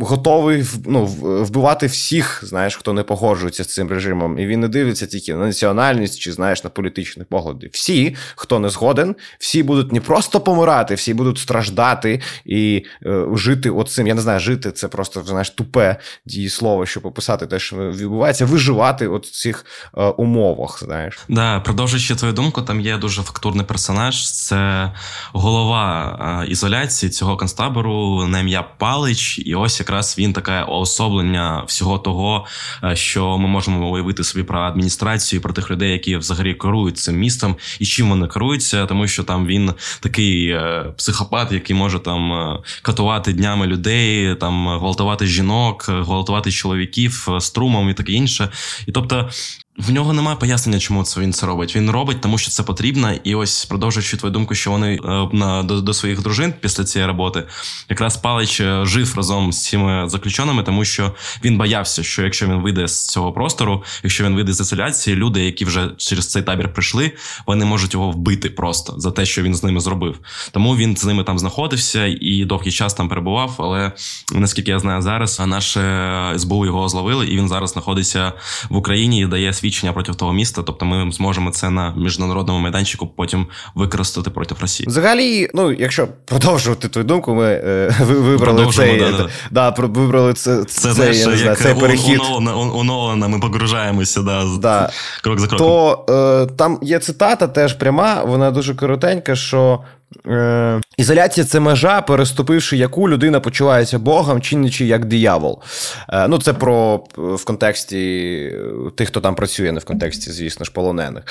готовий 0.00 0.64
ну, 0.86 1.06
вбивати 1.20 1.86
всіх, 1.86 2.44
знаєш, 2.46 2.76
хто 2.76 2.92
не 2.92 3.02
погоджується 3.02 3.64
з 3.64 3.74
цим 3.74 3.88
режимом, 3.88 4.38
і 4.38 4.46
він 4.46 4.60
не 4.60 4.68
дивиться 4.68 5.06
тільки 5.06 5.34
на 5.34 5.46
національність, 5.46 5.89
національність 5.90 6.20
чи 6.20 6.32
знаєш 6.32 6.64
на 6.64 6.70
політичні 6.70 7.24
погляди. 7.24 7.70
Всі, 7.72 8.16
хто 8.36 8.58
не 8.58 8.68
згоден, 8.68 9.16
всі 9.38 9.62
будуть 9.62 9.92
не 9.92 10.00
просто 10.00 10.40
помирати, 10.40 10.94
всі 10.94 11.14
будуть 11.14 11.38
страждати 11.38 12.20
і 12.44 12.84
е, 13.06 13.24
жити 13.34 13.70
оцим. 13.70 14.06
Я 14.06 14.14
не 14.14 14.20
знаю, 14.20 14.40
жити 14.40 14.72
це 14.72 14.88
просто 14.88 15.22
знаєш 15.22 15.50
тупе 15.50 15.96
дієслово, 16.26 16.86
щоб 16.86 17.06
описати 17.06 17.46
те, 17.46 17.58
що 17.58 17.76
відбувається, 17.76 18.46
виживати 18.46 19.08
от 19.08 19.26
в 19.26 19.30
цих 19.30 19.66
е, 19.96 20.02
умовах. 20.02 20.82
Знаєш, 20.84 21.18
да, 21.28 21.60
продовжуючи 21.60 22.14
твою 22.14 22.32
думку, 22.32 22.62
там 22.62 22.80
є 22.80 22.96
дуже 22.96 23.22
фактурний 23.22 23.66
персонаж. 23.66 24.32
Це 24.32 24.92
голова 25.32 26.42
е, 26.44 26.50
ізоляції 26.50 27.10
цього 27.10 27.36
концтабору 27.36 28.26
на 28.26 28.40
ім'я 28.40 28.62
Палич, 28.62 29.38
і 29.38 29.54
ось 29.54 29.80
якраз 29.80 30.16
він 30.18 30.32
таке 30.32 30.62
уособлення 30.62 31.64
всього 31.66 31.98
того, 31.98 32.46
е, 32.84 32.96
що 32.96 33.38
ми 33.38 33.48
можемо 33.48 33.90
уявити 33.90 34.24
собі 34.24 34.44
про 34.44 34.60
адміністрацію, 34.60 35.42
про 35.42 35.52
тих 35.52 35.70
людей, 35.70 35.79
які 35.88 36.16
взагалі 36.16 36.54
керують 36.54 36.98
цим 36.98 37.16
містом, 37.16 37.56
і 37.80 37.86
чим 37.86 38.08
вони 38.08 38.26
керуються, 38.26 38.86
тому 38.86 39.06
що 39.06 39.24
там 39.24 39.46
він 39.46 39.72
такий 40.00 40.48
е, 40.48 40.84
психопат, 40.96 41.52
який 41.52 41.76
може 41.76 41.98
там 41.98 42.32
е, 42.32 42.58
катувати 42.82 43.32
днями 43.32 43.66
людей, 43.66 44.34
там 44.34 44.68
гвалтувати 44.78 45.26
жінок, 45.26 45.86
гвалтувати 45.88 46.52
чоловіків 46.52 47.28
струмом 47.40 47.90
і 47.90 47.94
таке 47.94 48.12
інше. 48.12 48.48
І 48.86 48.92
тобто 48.92 49.30
в 49.78 49.90
нього 49.90 50.12
немає 50.12 50.36
пояснення, 50.36 50.78
чому 50.78 51.04
це 51.04 51.20
він 51.20 51.32
це 51.32 51.46
робить. 51.46 51.76
Він 51.76 51.90
робить, 51.90 52.20
тому 52.20 52.38
що 52.38 52.50
це 52.50 52.62
потрібно. 52.62 53.12
І 53.24 53.34
ось 53.34 53.64
продовжуючи 53.64 54.16
твою 54.16 54.32
думку, 54.32 54.54
що 54.54 54.70
вони 54.70 54.94
е, 54.94 55.28
на 55.32 55.62
до, 55.62 55.80
до 55.80 55.94
своїх 55.94 56.22
дружин 56.22 56.54
після 56.60 56.84
цієї 56.84 57.06
роботи, 57.06 57.44
якраз 57.88 58.16
Палич 58.16 58.60
е, 58.60 58.86
жив 58.86 59.14
разом 59.16 59.52
з 59.52 59.64
цими 59.64 60.08
заключеними, 60.08 60.62
тому 60.62 60.84
що 60.84 61.14
він 61.44 61.58
боявся, 61.58 62.02
що 62.02 62.22
якщо 62.22 62.46
він 62.46 62.54
вийде 62.54 62.88
з 62.88 63.06
цього 63.06 63.32
простору, 63.32 63.84
якщо 64.02 64.24
він 64.24 64.34
вийде 64.34 64.52
з 64.52 64.60
ізоляції, 64.60 65.16
люди, 65.16 65.44
які 65.44 65.64
вже 65.64 65.90
через 65.96 66.28
цей 66.28 66.42
табір 66.42 66.72
прийшли, 66.72 67.12
вони 67.46 67.64
можуть 67.64 67.94
його 67.94 68.10
вбити 68.10 68.50
просто 68.50 68.94
за 68.98 69.10
те, 69.10 69.26
що 69.26 69.42
він 69.42 69.54
з 69.54 69.62
ними 69.62 69.80
зробив. 69.80 70.18
Тому 70.50 70.76
він 70.76 70.96
з 70.96 71.04
ними 71.04 71.24
там 71.24 71.38
знаходився 71.38 72.06
і 72.20 72.44
довгий 72.44 72.72
час 72.72 72.94
там 72.94 73.08
перебував. 73.08 73.54
Але 73.58 73.92
наскільки 74.34 74.70
я 74.70 74.78
знаю 74.78 75.02
зараз, 75.02 75.42
наше 75.46 76.34
СБУ 76.36 76.66
його 76.66 76.88
зловили, 76.88 77.26
і 77.26 77.36
він 77.36 77.48
зараз 77.48 77.70
знаходиться 77.70 78.32
в 78.68 78.76
Україні 78.76 79.20
і 79.20 79.26
дає 79.26 79.52
свідчення 79.70 79.92
проти 79.92 80.12
того 80.12 80.32
міста. 80.32 80.62
Тобто, 80.62 80.84
ми 80.86 81.12
зможемо 81.12 81.50
це 81.50 81.70
на 81.70 81.94
міжнародному 81.96 82.58
майданчику 82.58 83.06
потім 83.06 83.46
використати 83.74 84.30
проти 84.30 84.54
Росії. 84.60 84.86
Взагалі, 84.88 85.48
ну 85.54 85.72
якщо 85.72 86.08
продовжувати 86.24 86.88
твою 86.88 87.06
думку, 87.06 87.34
ми 87.34 87.46
е, 87.46 87.94
вибрали 88.00 88.72
цей 88.72 88.98
да, 88.98 89.10
да. 89.10 89.28
Да, 89.50 89.86
вибрали 89.86 90.34
це, 90.34 90.64
це 90.64 90.94
цей, 90.94 91.14
знаєш, 91.14 91.42
як 91.42 91.58
цей 91.58 91.74
перехід. 91.74 92.20
У, 92.20 92.50
у, 92.50 92.80
у 92.80 92.84
Нолана 92.84 93.28
ми 93.28 93.40
погружаємося 93.40 94.22
да, 94.22 94.44
да. 94.58 94.90
крок 95.22 95.38
за 95.38 95.46
кроком. 95.46 95.66
То 95.66 96.04
е, 96.50 96.54
там 96.56 96.78
є 96.82 96.98
цитата, 96.98 97.46
теж 97.46 97.74
пряма, 97.74 98.24
вона 98.24 98.50
дуже 98.50 98.74
коротенька, 98.74 99.36
що 99.36 99.80
Е, 100.26 100.80
Ізоляція 100.96 101.46
це 101.46 101.60
межа, 101.60 102.00
переступивши 102.00 102.76
яку 102.76 103.08
людина 103.08 103.40
почувається 103.40 103.98
Богом, 103.98 104.40
чинячи 104.40 104.86
як 104.86 105.04
диявол. 105.04 105.62
Е, 106.08 106.28
ну, 106.28 106.38
це 106.38 106.52
про 106.52 107.04
в 107.16 107.44
контексті 107.44 108.52
тих, 108.96 109.08
хто 109.08 109.20
там 109.20 109.34
працює, 109.34 109.72
не 109.72 109.80
в 109.80 109.84
контексті, 109.84 110.30
звісно 110.30 110.64
ж, 110.64 110.72
полонених. 110.72 111.24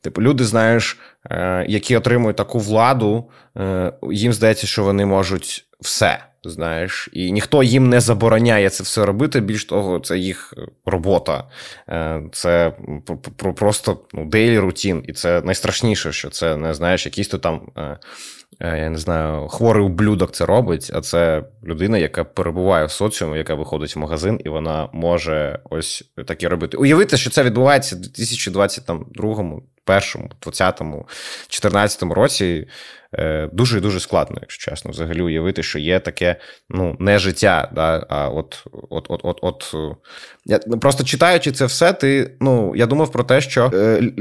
Типу, 0.00 0.22
люди, 0.22 0.44
знаєш, 0.44 0.98
е, 1.30 1.66
які 1.68 1.96
отримують 1.96 2.36
таку 2.36 2.58
владу, 2.58 3.24
е, 3.58 3.92
їм 4.12 4.32
здається, 4.32 4.66
що 4.66 4.84
вони 4.84 5.06
можуть 5.06 5.66
все. 5.80 6.18
Знаєш, 6.50 7.08
і 7.12 7.32
ніхто 7.32 7.62
їм 7.62 7.88
не 7.88 8.00
забороняє 8.00 8.70
це 8.70 8.82
все 8.82 9.06
робити. 9.06 9.40
Більш 9.40 9.64
того, 9.64 9.98
це 9.98 10.18
їх 10.18 10.54
робота, 10.86 11.44
е, 11.88 12.22
це 12.32 12.72
просто 13.56 13.98
ну, 14.12 14.24
дейлі 14.24 14.58
рутін. 14.58 15.04
І 15.08 15.12
це 15.12 15.40
найстрашніше, 15.40 16.12
що 16.12 16.30
це 16.30 16.56
не 16.56 16.74
знаєш, 16.74 17.06
якийсь 17.06 17.28
то 17.28 17.38
там 17.38 17.60
е, 17.78 17.98
Е, 18.60 18.78
я 18.78 18.90
не 18.90 18.98
знаю, 18.98 19.48
хворий 19.48 19.84
ублюдок 19.84 20.32
це 20.32 20.46
робить, 20.46 20.90
а 20.94 21.00
це 21.00 21.44
людина, 21.64 21.98
яка 21.98 22.24
перебуває 22.24 22.86
в 22.86 22.90
соціумі, 22.90 23.38
яка 23.38 23.54
виходить 23.54 23.96
в 23.96 23.98
магазин, 23.98 24.40
і 24.44 24.48
вона 24.48 24.88
може 24.92 25.58
ось 25.70 26.04
таке 26.26 26.48
робити. 26.48 26.76
Уявити, 26.76 27.16
що 27.16 27.30
це 27.30 27.42
відбувається 27.42 27.96
в 27.96 27.98
2022, 27.98 29.60
першому, 29.84 30.30
20-му, 30.46 31.06
14-му 31.48 32.14
році. 32.14 32.66
Е, 33.18 33.48
дуже 33.52 33.78
і 33.78 33.80
дуже 33.80 34.00
складно, 34.00 34.36
якщо 34.40 34.70
чесно, 34.70 34.90
взагалі 34.90 35.22
уявити, 35.22 35.62
що 35.62 35.78
є 35.78 36.00
таке 36.00 36.36
ну, 36.70 36.96
не 36.98 37.18
життя. 37.18 37.68
да, 37.74 38.06
а 38.08 38.28
от, 38.28 38.66
от, 38.90 39.06
от, 39.08 39.20
от, 39.22 39.38
от 39.42 39.74
я 40.48 40.60
ну, 40.66 40.78
просто 40.78 41.04
читаючи 41.04 41.52
це 41.52 41.66
все, 41.66 41.92
ти 41.92 42.30
ну 42.40 42.72
я 42.76 42.86
думав 42.86 43.12
про 43.12 43.24
те, 43.24 43.40
що 43.40 43.70
е, 43.74 44.12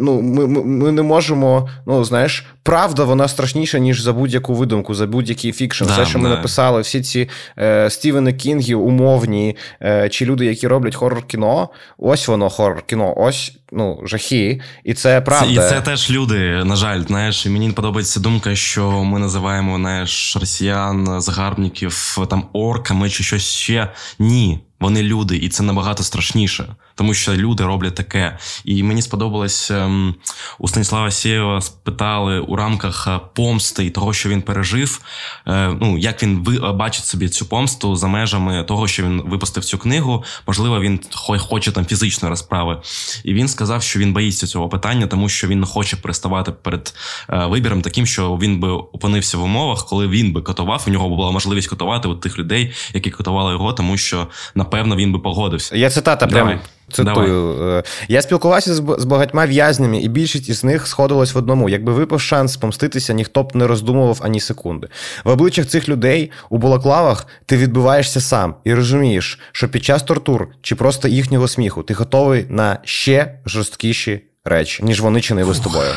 ну, 0.00 0.22
ми 0.22 0.46
ми, 0.46 0.92
не 0.92 1.02
можемо. 1.02 1.68
Ну 1.86 2.04
знаєш, 2.04 2.46
правда, 2.62 3.04
вона 3.04 3.28
страшніша 3.28 3.78
ніж 3.78 4.00
за 4.00 4.12
будь-яку 4.12 4.54
видумку, 4.54 4.94
за 4.94 5.06
будь-який 5.06 5.52
фікшн. 5.52 5.84
Все, 5.84 6.06
що 6.06 6.18
ми 6.18 6.28
написали, 6.28 6.80
всі 6.80 7.02
ці 7.02 7.28
е, 7.58 7.90
Стівени 7.90 8.32
Кінги, 8.32 8.74
умовні 8.74 9.56
е, 9.82 10.08
чи 10.08 10.24
люди, 10.24 10.46
які 10.46 10.68
роблять 10.68 10.94
хоррор 10.94 11.26
кіно. 11.26 11.68
Ось 11.98 12.28
воно 12.28 12.50
хоррор 12.50 12.82
кіно, 12.82 13.14
ось 13.16 13.52
ну 13.72 14.00
жахи, 14.04 14.60
і 14.84 14.94
це 14.94 15.20
правда. 15.20 15.46
Це, 15.46 15.66
і 15.66 15.70
це 15.70 15.80
теж 15.80 16.10
люди. 16.10 16.64
На 16.64 16.76
жаль, 16.76 17.00
знаєш, 17.00 17.46
і 17.46 17.50
мені 17.50 17.70
подобається 17.70 18.20
думка, 18.34 18.56
що 18.56 19.04
ми 19.04 19.18
називаємо 19.18 19.76
знаєш, 19.76 20.36
росіян, 20.36 21.20
загарбників 21.20 22.18
там 22.30 22.44
орками 22.52 23.10
чи 23.10 23.24
щось 23.24 23.44
ще. 23.44 23.92
Ні. 24.18 24.60
Вони 24.80 25.02
люди, 25.02 25.36
і 25.36 25.48
це 25.48 25.62
набагато 25.62 26.02
страшніше, 26.02 26.76
тому 26.94 27.14
що 27.14 27.34
люди 27.34 27.64
роблять 27.64 27.94
таке. 27.94 28.38
І 28.64 28.82
мені 28.82 29.02
сподобалось 29.02 29.70
ем, 29.70 30.14
у 30.58 30.68
Станіслава 30.68 31.10
Сєєва 31.10 31.60
спитали 31.60 32.40
у 32.40 32.56
рамках 32.56 33.08
е, 33.08 33.20
помсти 33.34 33.84
і 33.84 33.90
того, 33.90 34.12
що 34.12 34.28
він 34.28 34.42
пережив. 34.42 35.00
Е, 35.46 35.76
ну 35.80 35.98
як 35.98 36.22
він 36.22 36.44
ви 36.44 36.72
бачить 36.72 37.04
собі 37.04 37.28
цю 37.28 37.46
помсту 37.46 37.96
за 37.96 38.06
межами 38.06 38.64
того, 38.64 38.88
що 38.88 39.02
він 39.02 39.22
випустив 39.26 39.64
цю 39.64 39.78
книгу. 39.78 40.24
Можливо, 40.46 40.80
він 40.80 41.00
хоче 41.38 41.72
там 41.72 41.86
фізичної 41.86 42.30
розправи. 42.30 42.80
І 43.24 43.34
він 43.34 43.48
сказав, 43.48 43.82
що 43.82 44.00
він 44.00 44.12
боїться 44.12 44.46
цього 44.46 44.68
питання, 44.68 45.06
тому 45.06 45.28
що 45.28 45.48
він 45.48 45.60
не 45.60 45.66
хоче 45.66 45.96
переставати 45.96 46.52
перед 46.52 46.94
е, 47.30 47.46
вибіром, 47.46 47.82
таким, 47.82 48.06
що 48.06 48.36
він 48.36 48.60
би 48.60 48.68
опинився 48.68 49.38
в 49.38 49.42
умовах, 49.44 49.86
коли 49.86 50.08
він 50.08 50.32
би 50.32 50.42
катував. 50.42 50.84
У 50.86 50.90
нього 50.90 51.08
була 51.08 51.30
можливість 51.30 51.68
катувати 51.68 52.08
от 52.08 52.20
тих 52.20 52.38
людей, 52.38 52.72
які 52.94 53.10
катували 53.10 53.52
його, 53.52 53.72
тому 53.72 53.96
що 53.96 54.28
на 54.54 54.63
напевно 54.64 54.96
він 54.96 55.12
би 55.12 55.18
погодився. 55.18 55.76
Я 55.76 55.90
цитата 55.90 56.26
прям 56.26 56.60
цитую. 56.92 57.56
Давай. 57.58 57.78
Е, 57.78 57.82
я 58.08 58.22
спілкувався 58.22 58.74
з 58.74 59.04
багатьма 59.04 59.46
в'язнями, 59.46 59.98
і 59.98 60.08
більшість 60.08 60.48
із 60.48 60.64
них 60.64 60.86
сходилась 60.86 61.34
в 61.34 61.38
одному. 61.38 61.68
Якби 61.68 61.92
випав 61.92 62.20
шанс 62.20 62.56
помститися, 62.56 63.12
ніхто 63.12 63.42
б 63.42 63.56
не 63.56 63.66
роздумував 63.66 64.20
ані 64.22 64.40
секунди. 64.40 64.88
В 65.24 65.30
обличчях 65.30 65.66
цих 65.66 65.88
людей 65.88 66.30
у 66.50 66.58
балаклавах 66.58 67.26
ти 67.46 67.56
відбиваєшся 67.56 68.20
сам 68.20 68.54
і 68.64 68.74
розумієш, 68.74 69.38
що 69.52 69.68
під 69.68 69.84
час 69.84 70.02
тортур 70.02 70.48
чи 70.62 70.74
просто 70.74 71.08
їхнього 71.08 71.48
сміху 71.48 71.82
ти 71.82 71.94
готовий 71.94 72.46
на 72.48 72.78
ще 72.84 73.38
жорсткіші 73.46 74.20
речі, 74.44 74.82
ніж 74.82 75.00
вони 75.00 75.20
чинили 75.20 75.54
з 75.54 75.60
тобою. 75.60 75.90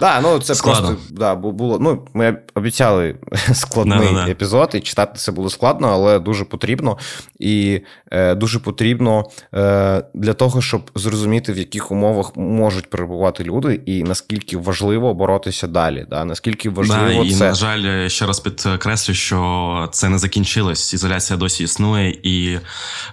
Да, 0.00 0.20
ну 0.20 0.38
це 0.38 0.54
Складно. 0.54 0.88
просто 0.88 1.02
да, 1.10 1.34
було. 1.34 1.78
Ну, 1.78 2.06
ми 2.14 2.36
обіцяли 2.54 3.16
складний 3.52 4.14
да, 4.14 4.28
епізод, 4.28 4.70
і 4.74 4.80
читати 4.80 5.12
це 5.16 5.32
було 5.32 5.50
складно, 5.50 5.88
але 5.88 6.18
дуже 6.18 6.44
потрібно. 6.44 6.98
І 7.38 7.80
е, 8.10 8.34
дуже 8.34 8.58
потрібно 8.58 9.24
е, 9.54 10.04
для 10.14 10.32
того, 10.32 10.62
щоб 10.62 10.90
зрозуміти, 10.94 11.52
в 11.52 11.58
яких 11.58 11.90
умовах 11.90 12.36
можуть 12.36 12.90
перебувати 12.90 13.44
люди, 13.44 13.80
і 13.86 14.02
наскільки 14.02 14.56
важливо 14.56 15.14
боротися 15.14 15.66
далі. 15.66 16.06
Да? 16.10 16.24
Наскільки 16.24 16.70
важливо 16.70 17.24
да, 17.24 17.30
це... 17.30 17.36
І, 17.36 17.48
на 17.48 17.54
жаль, 17.54 18.08
ще 18.08 18.26
раз 18.26 18.40
підкреслю, 18.40 19.14
що 19.14 19.88
це 19.92 20.08
не 20.08 20.18
закінчилось. 20.18 20.94
Ізоляція 20.94 21.36
досі 21.36 21.64
існує, 21.64 22.18
і 22.22 22.58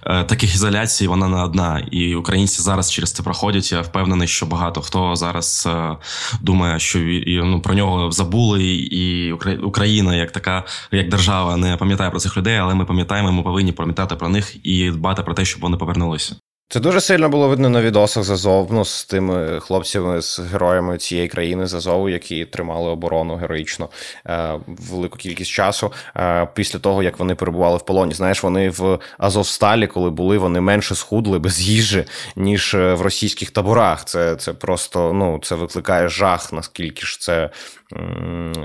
е, 0.06 0.24
таких 0.24 0.54
ізоляцій 0.54 1.06
вона 1.06 1.28
не 1.28 1.42
одна. 1.42 1.86
І 1.90 2.14
українці 2.14 2.62
зараз 2.62 2.92
через 2.92 3.12
це 3.12 3.22
проходять. 3.22 3.72
Я 3.72 3.80
впевнений, 3.80 4.28
що 4.28 4.46
багато 4.46 4.80
хто 4.80 5.16
зараз 5.16 5.68
е, 5.70 5.96
думає 6.40 6.71
що 6.78 6.98
ну, 7.26 7.60
про 7.60 7.74
нього 7.74 8.10
забули, 8.10 8.64
і 8.74 9.32
Україна 9.62 10.16
як 10.16 10.30
така, 10.30 10.64
як 10.92 11.08
держава, 11.08 11.56
не 11.56 11.76
пам'ятає 11.76 12.10
про 12.10 12.20
цих 12.20 12.36
людей, 12.36 12.56
але 12.56 12.74
ми 12.74 12.84
пам'ятаємо, 12.84 13.32
ми 13.32 13.42
повинні 13.42 13.72
пам'ятати 13.72 14.16
про 14.16 14.28
них 14.28 14.66
і 14.66 14.90
дбати 14.90 15.22
про 15.22 15.34
те, 15.34 15.44
щоб 15.44 15.62
вони 15.62 15.76
повернулися. 15.76 16.36
Це 16.72 16.80
дуже 16.80 17.00
сильно 17.00 17.28
було 17.28 17.48
видно 17.48 17.68
на 17.68 17.82
відосах 17.82 18.24
з 18.24 18.30
Азов, 18.30 18.68
ну, 18.72 18.84
з 18.84 19.04
тими 19.04 19.60
хлопцями, 19.60 20.22
з 20.22 20.38
героями 20.38 20.98
цієї 20.98 21.28
країни 21.28 21.66
з 21.66 21.74
Азову, 21.74 22.08
які 22.08 22.44
тримали 22.44 22.90
оборону 22.90 23.36
героїчно 23.36 23.88
е, 24.26 24.58
велику 24.66 25.18
кількість 25.18 25.50
часу. 25.50 25.92
Е, 26.16 26.48
після 26.54 26.78
того, 26.78 27.02
як 27.02 27.18
вони 27.18 27.34
перебували 27.34 27.76
в 27.76 27.82
полоні. 27.82 28.14
Знаєш, 28.14 28.42
вони 28.42 28.70
в 28.70 28.98
Азовсталі, 29.18 29.86
коли 29.86 30.10
були, 30.10 30.38
вони 30.38 30.60
менше 30.60 30.94
схудли 30.94 31.38
без 31.38 31.60
їжі, 31.60 32.04
ніж 32.36 32.74
е, 32.74 32.94
в 32.94 33.00
російських 33.02 33.50
таборах. 33.50 34.04
Це 34.04 34.36
це 34.36 34.52
просто 34.52 35.12
ну, 35.12 35.40
це 35.42 35.54
викликає 35.54 36.08
жах, 36.08 36.52
наскільки 36.52 37.06
ж 37.06 37.20
це. 37.20 37.50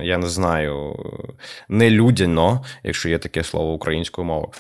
Я 0.02 0.18
не 0.18 0.28
знаю, 0.28 0.96
нелюдяно, 1.70 2.64
якщо 2.84 3.10
є 3.10 3.18
таке 3.18 3.44
слово 3.44 3.74
українською 3.74 4.26
мовою. 4.26 4.52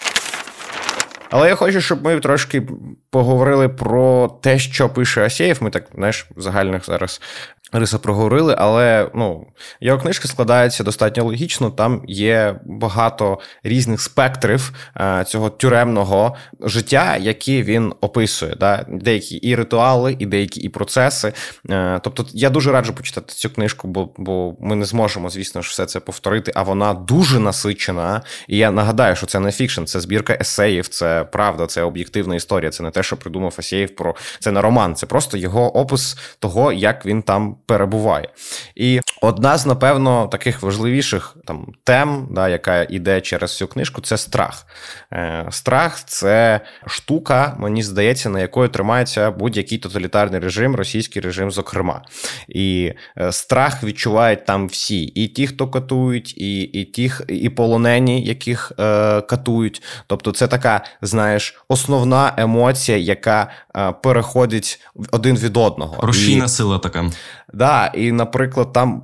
Але 1.29 1.49
я 1.49 1.55
хочу, 1.55 1.81
щоб 1.81 2.03
ми 2.03 2.19
трошки 2.19 2.63
поговорили 3.09 3.69
про 3.69 4.27
те, 4.41 4.59
що 4.59 4.89
пише 4.89 5.25
Асєєв. 5.25 5.57
Ми 5.61 5.69
так 5.69 5.85
знаєш, 5.95 6.27
в 6.35 6.41
загальних 6.41 6.85
зараз 6.85 7.21
Риса 7.71 7.97
проговорили, 7.97 8.55
але 8.57 9.09
ну, 9.15 9.47
його 9.81 9.99
книжка 9.99 10.27
складається 10.27 10.83
достатньо 10.83 11.23
логічно. 11.23 11.71
Там 11.71 12.01
є 12.07 12.59
багато 12.65 13.39
різних 13.63 14.01
спектрів 14.01 14.73
е, 14.97 15.25
цього 15.27 15.49
тюремного 15.49 16.35
життя, 16.61 17.17
які 17.17 17.63
він 17.63 17.93
описує. 18.01 18.55
Да? 18.55 18.85
Деякі 18.89 19.35
і 19.35 19.55
ритуали, 19.55 20.15
і 20.19 20.25
деякі 20.25 20.61
і 20.61 20.69
процеси. 20.69 21.33
Е, 21.69 21.99
тобто 22.03 22.25
я 22.33 22.49
дуже 22.49 22.71
раджу 22.71 22.93
почитати 22.93 23.33
цю 23.33 23.49
книжку, 23.49 23.87
бо 23.87 24.09
бо 24.17 24.55
ми 24.59 24.75
не 24.75 24.85
зможемо, 24.85 25.29
звісно 25.29 25.61
ж, 25.61 25.69
все 25.69 25.85
це 25.85 25.99
повторити. 25.99 26.51
А 26.55 26.63
вона 26.63 26.93
дуже 26.93 27.39
насичена. 27.39 28.21
І 28.47 28.57
я 28.57 28.71
нагадаю, 28.71 29.15
що 29.15 29.25
це 29.25 29.39
не 29.39 29.51
фікшн, 29.51 29.83
це 29.83 29.99
збірка 29.99 30.37
есеїв, 30.41 30.87
це 30.87 31.23
правда, 31.23 31.67
це 31.67 31.81
об'єктивна 31.81 32.35
історія. 32.35 32.71
Це 32.71 32.83
не 32.83 32.91
те, 32.91 33.03
що 33.03 33.17
придумав 33.17 33.55
Асєєв 33.57 33.95
про 33.95 34.15
це 34.39 34.51
не 34.51 34.61
роман, 34.61 34.95
це 34.95 35.05
просто 35.05 35.37
його 35.37 35.77
опис 35.77 36.17
того, 36.39 36.71
як 36.71 37.05
він 37.05 37.21
там 37.21 37.56
перебуває. 37.65 38.29
І 38.75 38.99
одна 39.21 39.57
з, 39.57 39.65
напевно, 39.65 40.27
таких 40.27 40.61
важливіших 40.61 41.37
там 41.45 41.67
тем, 41.83 42.27
да, 42.31 42.49
яка 42.49 42.83
йде 42.83 43.21
через 43.21 43.57
цю 43.57 43.67
книжку, 43.67 44.01
це 44.01 44.17
страх. 44.17 44.65
Е, 45.13 45.47
Страх 45.49 46.03
це 46.05 46.61
штука, 46.87 47.55
мені 47.59 47.83
здається, 47.83 48.29
на 48.29 48.39
якої 48.39 48.69
тримається 48.69 49.31
будь-який 49.31 49.77
тоталітарний 49.77 50.39
режим, 50.39 50.75
російський 50.75 51.21
режим, 51.21 51.51
зокрема. 51.51 52.01
І 52.47 52.93
е, 53.17 53.31
страх 53.31 53.83
відчувають 53.83 54.45
там 54.45 54.67
всі: 54.67 55.03
і 55.03 55.27
ті, 55.27 55.47
хто 55.47 55.67
катують, 55.67 56.37
і 56.37 56.61
і 56.61 56.85
ті, 56.85 57.11
і 57.27 57.49
полонені, 57.49 58.23
яких 58.25 58.71
е, 58.79 59.21
катують. 59.21 59.83
Тобто, 60.07 60.31
це 60.31 60.47
така, 60.47 60.81
знаєш, 61.01 61.61
основна 61.67 62.33
емоція, 62.37 62.97
яка 62.97 63.51
е, 63.77 63.91
переходить 64.03 64.81
один 65.11 65.37
від 65.37 65.57
одного. 65.57 65.97
Рушійна 66.01 66.45
і... 66.45 66.49
сила 66.49 66.79
така. 66.79 67.11
Да, 67.53 67.91
і, 67.93 68.11
наприклад, 68.11 68.73
там 68.73 69.03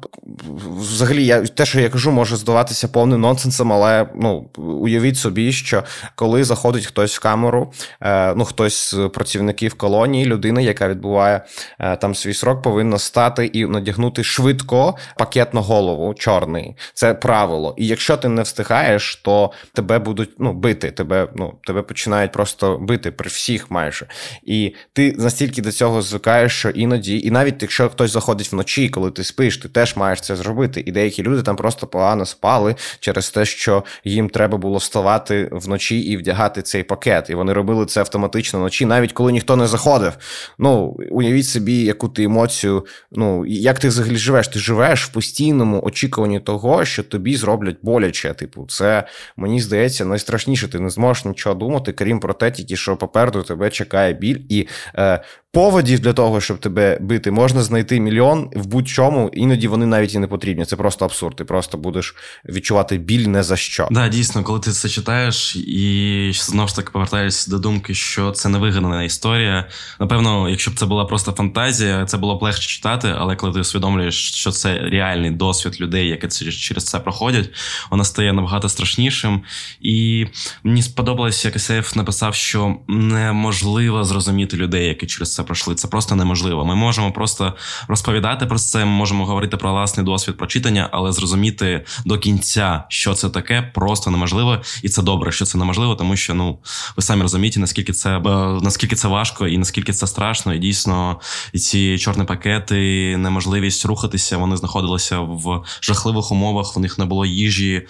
взагалі 0.79 1.25
я 1.25 1.41
те, 1.41 1.65
що 1.65 1.79
я 1.79 1.89
кажу, 1.89 2.11
може 2.11 2.35
здаватися 2.35 2.87
повним 2.87 3.21
нонсенсом, 3.21 3.73
але 3.73 4.07
ну 4.15 4.49
уявіть 4.57 5.17
собі, 5.17 5.51
що 5.51 5.83
коли 6.15 6.43
заходить 6.43 6.85
хтось 6.85 7.17
в 7.17 7.19
камеру, 7.19 7.73
е, 8.01 8.35
ну 8.35 8.45
хтось 8.45 8.95
з 8.95 9.09
працівників 9.09 9.73
колонії, 9.73 10.25
людина, 10.25 10.61
яка 10.61 10.87
відбуває 10.87 11.41
е, 11.79 11.95
там 11.95 12.15
свій 12.15 12.33
срок, 12.33 12.61
повинна 12.61 12.99
стати 12.99 13.45
і 13.45 13.65
надягнути 13.65 14.23
швидко 14.23 14.95
пакет 15.17 15.53
на 15.53 15.61
голову 15.61 16.13
чорний. 16.13 16.75
Це 16.93 17.13
правило. 17.13 17.75
І 17.77 17.87
якщо 17.87 18.17
ти 18.17 18.29
не 18.29 18.41
встигаєш, 18.41 19.15
то 19.15 19.51
тебе 19.73 19.99
будуть 19.99 20.29
ну, 20.39 20.53
бити. 20.53 20.91
Тебе 20.91 21.27
ну, 21.35 21.53
тебе 21.67 21.81
починають 21.81 22.31
просто 22.31 22.77
бити 22.77 23.11
при 23.11 23.29
всіх 23.29 23.71
майже. 23.71 24.07
І 24.43 24.75
ти 24.93 25.15
настільки 25.17 25.61
до 25.61 25.71
цього 25.71 26.01
звикаєш, 26.01 26.53
що 26.53 26.69
іноді, 26.69 27.19
і 27.19 27.31
навіть 27.31 27.61
якщо 27.61 27.89
хтось 27.89 28.11
заходить 28.11 28.32
заходить 28.33 28.51
вночі, 28.51 28.89
коли 28.89 29.11
ти 29.11 29.23
спиш, 29.23 29.57
ти 29.57 29.69
теж 29.69 29.95
маєш 29.95 30.21
це 30.21 30.35
зробити. 30.35 30.83
І 30.85 30.91
деякі 30.91 31.23
люди 31.23 31.41
там 31.41 31.55
просто 31.55 31.87
погано 31.87 32.25
спали 32.25 32.75
через 32.99 33.29
те, 33.29 33.45
що 33.45 33.83
їм 34.03 34.29
треба 34.29 34.57
було 34.57 34.77
вставати 34.77 35.49
вночі 35.51 35.99
і 35.99 36.17
вдягати 36.17 36.61
цей 36.61 36.83
пакет. 36.83 37.29
І 37.29 37.35
вони 37.35 37.53
робили 37.53 37.85
це 37.85 37.99
автоматично 37.99 38.59
вночі, 38.59 38.85
навіть 38.85 39.13
коли 39.13 39.31
ніхто 39.31 39.55
не 39.55 39.67
заходив. 39.67 40.13
Ну, 40.59 40.97
уявіть 41.11 41.47
собі, 41.47 41.83
яку 41.83 42.09
ти 42.09 42.23
емоцію, 42.23 42.85
ну 43.11 43.45
як 43.45 43.79
ти 43.79 43.87
взагалі 43.87 44.15
живеш? 44.15 44.47
Ти 44.47 44.59
живеш 44.59 45.05
в 45.05 45.11
постійному 45.11 45.81
очікуванні 45.83 46.39
того, 46.39 46.85
що 46.85 47.03
тобі 47.03 47.35
зроблять 47.35 47.77
боляче. 47.81 48.33
Типу, 48.33 48.65
це 48.69 49.07
мені 49.37 49.61
здається 49.61 50.05
найстрашніше. 50.05 50.67
Ти 50.67 50.79
не 50.79 50.89
зможеш 50.89 51.25
нічого 51.25 51.55
думати, 51.55 51.91
крім 51.91 52.19
про 52.19 52.33
те, 52.33 52.51
тільки 52.51 52.75
що 52.75 52.97
попереду 52.97 53.43
тебе 53.43 53.69
чекає 53.69 54.13
біль 54.13 54.39
і. 54.49 54.67
е, 54.97 55.23
Поводів 55.53 55.99
для 55.99 56.13
того, 56.13 56.41
щоб 56.41 56.57
тебе 56.57 56.97
бити, 57.01 57.31
можна 57.31 57.63
знайти 57.63 57.99
мільйон 57.99 58.49
в 58.55 58.65
будь-чому, 58.65 59.29
іноді 59.33 59.67
вони 59.67 59.85
навіть 59.85 60.13
і 60.13 60.19
не 60.19 60.27
потрібні. 60.27 60.65
Це 60.65 60.75
просто 60.75 61.05
абсурд. 61.05 61.35
Ти 61.35 61.45
просто 61.45 61.77
будеш 61.77 62.15
відчувати 62.49 62.97
біль 62.97 63.27
не 63.27 63.43
за 63.43 63.55
що. 63.55 63.87
Да, 63.91 64.07
дійсно, 64.07 64.43
коли 64.43 64.59
ти 64.59 64.71
це 64.71 64.89
читаєш, 64.89 65.55
і 65.55 66.31
знову 66.35 66.67
ж 66.67 66.75
таки 66.75 66.89
повертаєшся 66.91 67.51
до 67.51 67.59
думки, 67.59 67.93
що 67.93 68.31
це 68.31 68.49
не 68.49 68.57
вигадана 68.57 69.03
історія. 69.03 69.69
Напевно, 69.99 70.49
якщо 70.49 70.71
б 70.71 70.75
це 70.75 70.85
була 70.85 71.05
просто 71.05 71.31
фантазія, 71.31 72.05
це 72.05 72.17
було 72.17 72.35
б 72.35 72.43
легше 72.43 72.67
читати, 72.69 73.15
але 73.17 73.35
коли 73.35 73.53
ти 73.53 73.59
усвідомлюєш, 73.59 74.31
що 74.31 74.51
це 74.51 74.79
реальний 74.79 75.31
досвід 75.31 75.81
людей, 75.81 76.07
які 76.07 76.27
через 76.51 76.85
це 76.85 76.99
проходять, 76.99 77.49
вона 77.91 78.03
стає 78.03 78.33
набагато 78.33 78.69
страшнішим. 78.69 79.41
І 79.81 80.25
мені 80.63 80.81
сподобалось, 80.81 81.45
як 81.45 81.55
Ісеєв 81.55 81.91
написав, 81.95 82.35
що 82.35 82.75
неможливо 82.87 84.03
зрозуміти 84.03 84.57
людей, 84.57 84.87
які 84.87 85.07
через 85.07 85.33
це 85.33 85.42
пройшли. 85.43 85.75
Це 85.75 85.87
просто 85.87 86.15
неможливо. 86.15 86.65
Ми 86.65 86.75
можемо 86.75 87.11
просто 87.11 87.53
розповідати 87.87 88.45
про 88.45 88.57
це. 88.57 88.85
Ми 88.85 88.91
можемо 88.91 89.25
говорити 89.25 89.57
про 89.57 89.71
власний 89.71 90.05
досвід 90.05 90.37
прочитання, 90.37 90.89
але 90.91 91.11
зрозуміти 91.11 91.85
до 92.05 92.17
кінця, 92.17 92.83
що 92.89 93.13
це 93.13 93.29
таке, 93.29 93.71
просто 93.73 94.11
неможливо, 94.11 94.57
і 94.83 94.89
це 94.89 95.01
добре, 95.01 95.31
що 95.31 95.45
це 95.45 95.57
неможливо, 95.57 95.95
тому 95.95 96.15
що 96.15 96.33
ну 96.33 96.59
ви 96.97 97.03
самі 97.03 97.21
розумієте, 97.21 97.59
наскільки 97.59 97.93
це 97.93 98.19
наскільки 98.61 98.95
це 98.95 99.07
важко 99.07 99.47
і 99.47 99.57
наскільки 99.57 99.93
це 99.93 100.07
страшно, 100.07 100.53
і 100.53 100.59
дійсно 100.59 101.19
і 101.53 101.59
ці 101.59 101.97
чорні 101.97 102.23
пакети, 102.23 103.17
неможливість 103.17 103.85
рухатися. 103.85 104.37
Вони 104.37 104.57
знаходилися 104.57 105.19
в 105.19 105.63
жахливих 105.81 106.31
умовах. 106.31 106.77
У 106.77 106.79
них 106.79 106.99
не 106.99 107.05
було 107.05 107.25
їжі, 107.25 107.87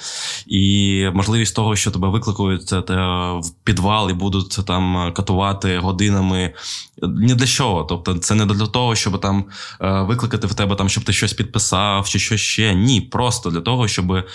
і 0.48 1.08
можливість 1.13 1.56
того, 1.56 1.76
що 1.76 1.92
тебе 1.92 2.08
викликають 2.08 2.74
е, 2.74 2.80
в 3.39 3.52
підвал 3.63 4.10
і 4.10 4.13
будуть 4.13 4.60
там 4.66 5.13
катувати 5.13 5.78
годинами. 5.78 6.54
Чого. 7.47 7.84
Тобто, 7.84 8.17
це 8.17 8.36
не 8.36 8.45
для 8.45 8.67
того, 8.67 8.95
щоб 8.95 9.21
там 9.21 9.45
е, 9.82 10.01
викликати 10.01 10.47
в 10.47 10.53
тебе 10.53 10.75
там, 10.75 10.89
щоб 10.89 11.03
ти 11.03 11.13
щось 11.13 11.34
підписав 11.34 12.10
чи 12.10 12.19
що 12.19 12.38
ще. 12.38 12.73
Ні, 12.73 13.01
просто 13.01 13.49
для 13.49 13.62
того, 13.62 13.88
щоб 13.88 14.25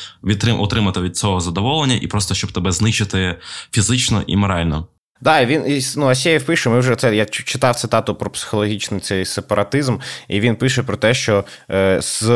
отримати 0.58 1.00
від 1.00 1.16
цього 1.16 1.40
задоволення 1.40 1.98
і 2.02 2.06
просто 2.06 2.34
щоб 2.34 2.52
тебе 2.52 2.72
знищити 2.72 3.38
фізично 3.72 4.22
і 4.26 4.36
морально. 4.36 4.86
Да, 5.20 5.44
він 5.44 5.82
ну, 5.96 6.08
Асєєв 6.08 6.42
пише, 6.42 6.70
ми 6.70 6.78
вже 6.78 6.96
це. 6.96 7.16
Я 7.16 7.24
читав 7.24 7.76
цитату 7.76 8.14
про 8.14 8.30
психологічний 8.30 9.00
цей 9.00 9.24
сепаратизм, 9.24 9.96
і 10.28 10.40
він 10.40 10.56
пише 10.56 10.82
про 10.82 10.96
те, 10.96 11.14
що 11.14 11.44
е, 11.70 11.98
з 12.02 12.30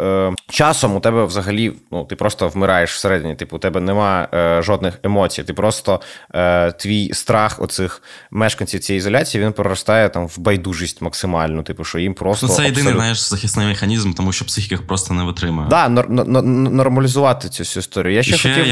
е, 0.00 0.32
часом 0.48 0.96
у 0.96 1.00
тебе 1.00 1.24
взагалі 1.24 1.72
ну, 1.92 2.04
ти 2.04 2.16
просто 2.16 2.48
вмираєш 2.48 2.94
всередині. 2.94 3.34
Типу, 3.34 3.56
у 3.56 3.58
тебе 3.58 3.80
нема 3.80 4.28
е, 4.34 4.62
жодних 4.62 4.98
емоцій. 5.02 5.44
Ти 5.44 5.52
просто 5.52 6.00
е, 6.34 6.72
твій 6.72 7.14
страх 7.14 7.62
оцих 7.62 8.02
мешканців 8.30 8.80
цієї 8.80 8.98
ізоляції 8.98 9.44
він 9.44 9.52
проростає 9.52 10.08
там 10.08 10.26
в 10.26 10.38
байдужість 10.38 11.02
максимальну. 11.02 11.62
Типу, 11.62 11.84
що 11.84 11.98
їм 11.98 12.14
просто 12.14 12.46
Ну, 12.46 12.52
це 12.52 12.62
єдиний 12.62 12.80
абсолютно... 12.80 13.00
знаєш 13.00 13.18
захисний 13.18 13.66
механізм, 13.66 14.12
тому 14.12 14.32
що 14.32 14.44
психіка 14.44 14.82
просто 14.86 15.14
не 15.14 15.24
витримує. 15.24 15.68
Да, 15.68 15.88
нор- 15.88 16.08
нор- 16.08 16.42
нормалізувати 16.70 17.48
цю 17.48 17.62
всю 17.62 17.80
історію. 17.80 18.14
Я 18.14 18.22
ще, 18.22 18.36
ще 18.36 18.48
хотів... 18.48 18.66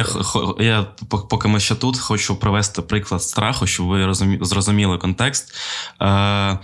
я, 0.59 0.65
я 0.65 0.87
поки 1.09 1.49
ми 1.49 1.61
ще 1.61 1.75
тут, 1.75 1.99
хочу 1.99 2.37
привести 2.37 2.83
приклад 2.83 3.23
страху 3.23 3.54
страху, 3.55 3.67
щоб 3.67 3.87
ви 3.87 4.07
розумі... 4.07 4.39
зрозуміли 4.41 4.99
контекст. 4.99 5.55
Е, 6.03 6.59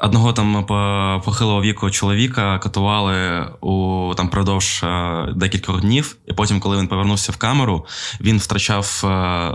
Одного 0.00 0.32
там 0.32 0.66
похилого 1.24 1.62
віку 1.62 1.90
чоловіка 1.90 2.58
катували 2.58 3.46
у 3.60 4.12
там 4.16 4.28
продовж 4.28 4.82
е, 4.82 5.28
декількох 5.36 5.80
днів, 5.80 6.16
і 6.26 6.32
потім, 6.32 6.60
коли 6.60 6.78
він 6.78 6.88
повернувся 6.88 7.32
в 7.32 7.36
камеру, 7.36 7.86
він 8.20 8.38
втрачав 8.38 9.02
е, 9.04 9.54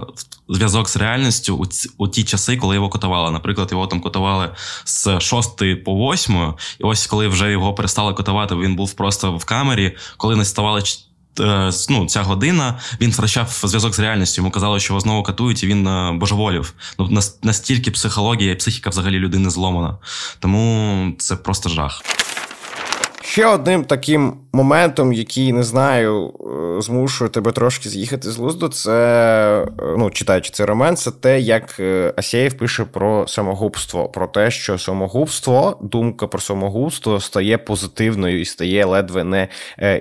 зв'язок 0.50 0.89
з 0.89 0.98
реальністю 0.98 1.56
у, 1.56 1.65
ці, 1.65 1.89
у 1.98 2.08
ті 2.08 2.24
часи, 2.24 2.58
коли 2.58 2.76
його 2.76 2.89
катували. 2.89 3.32
Наприклад, 3.32 3.69
його 3.72 3.88
там 3.88 4.02
катували 4.02 4.50
з 4.86 5.19
6 5.19 5.84
по 5.84 6.13
8, 6.13 6.54
і 6.80 6.84
ось 6.84 7.08
коли 7.08 7.28
вже 7.28 7.52
його 7.52 7.74
перестали 7.74 8.13
катувати, 8.13 8.56
він 8.56 8.76
був 8.76 8.93
просто 8.93 9.32
в 9.32 9.45
камері, 9.45 9.98
коли 10.17 10.36
не 10.36 10.45
ставали 10.45 10.82
Е, 10.82 11.09
ну, 11.89 12.06
ця 12.08 12.24
година 12.24 12.80
він 13.02 13.12
втрачав 13.12 13.62
зв'язок 13.63 13.96
з 13.96 14.00
реальністю. 14.00 14.42
Йому 14.42 14.52
казали, 14.52 14.80
що 14.80 14.94
його 14.94 15.00
знову 15.00 15.24
катують, 15.24 15.63
і 15.63 15.68
він 15.68 15.88
е, 15.88 16.12
божеволів. 16.12 16.74
Ну 17.00 17.20
настільки 17.44 17.92
психологія 17.92 18.52
і 18.52 18.56
психіка 18.56 18.89
взагалі 18.89 19.20
людини 19.20 19.50
зломана. 19.50 19.98
Тому 20.39 21.13
це 21.18 21.36
просто 21.36 21.70
жах. 21.70 22.04
Ще 23.22 23.46
одним 23.46 23.86
таким 23.86 24.38
моментом, 24.54 25.14
який 25.14 25.54
не 25.54 25.64
знаю, 25.64 26.34
е, 26.78 26.82
змушує 26.82 27.30
тебе 27.30 27.52
трошки 27.52 27.90
з'їхати 27.90 28.32
з 28.32 28.38
лузду, 28.38 28.68
це 28.68 28.92
е, 29.82 29.96
ну, 29.98 30.10
читаючи 30.10 30.50
цей 30.50 30.66
роман, 30.66 30.96
це 30.96 31.12
те, 31.12 31.40
як 31.40 31.80
е, 31.80 32.14
Асєєв 32.18 32.54
пише 32.54 32.86
про 32.86 33.28
самогубство, 33.28 34.10
про 34.10 34.28
те, 34.28 34.52
що 34.52 34.78
самогубство, 34.78 35.78
думка 35.82 36.28
про 36.28 36.40
самогубство 36.40 37.20
стає 37.20 37.58
позитивною 37.58 38.42
і 38.42 38.46
стає 38.46 38.86
ледве 38.86 39.24
не 39.24 39.48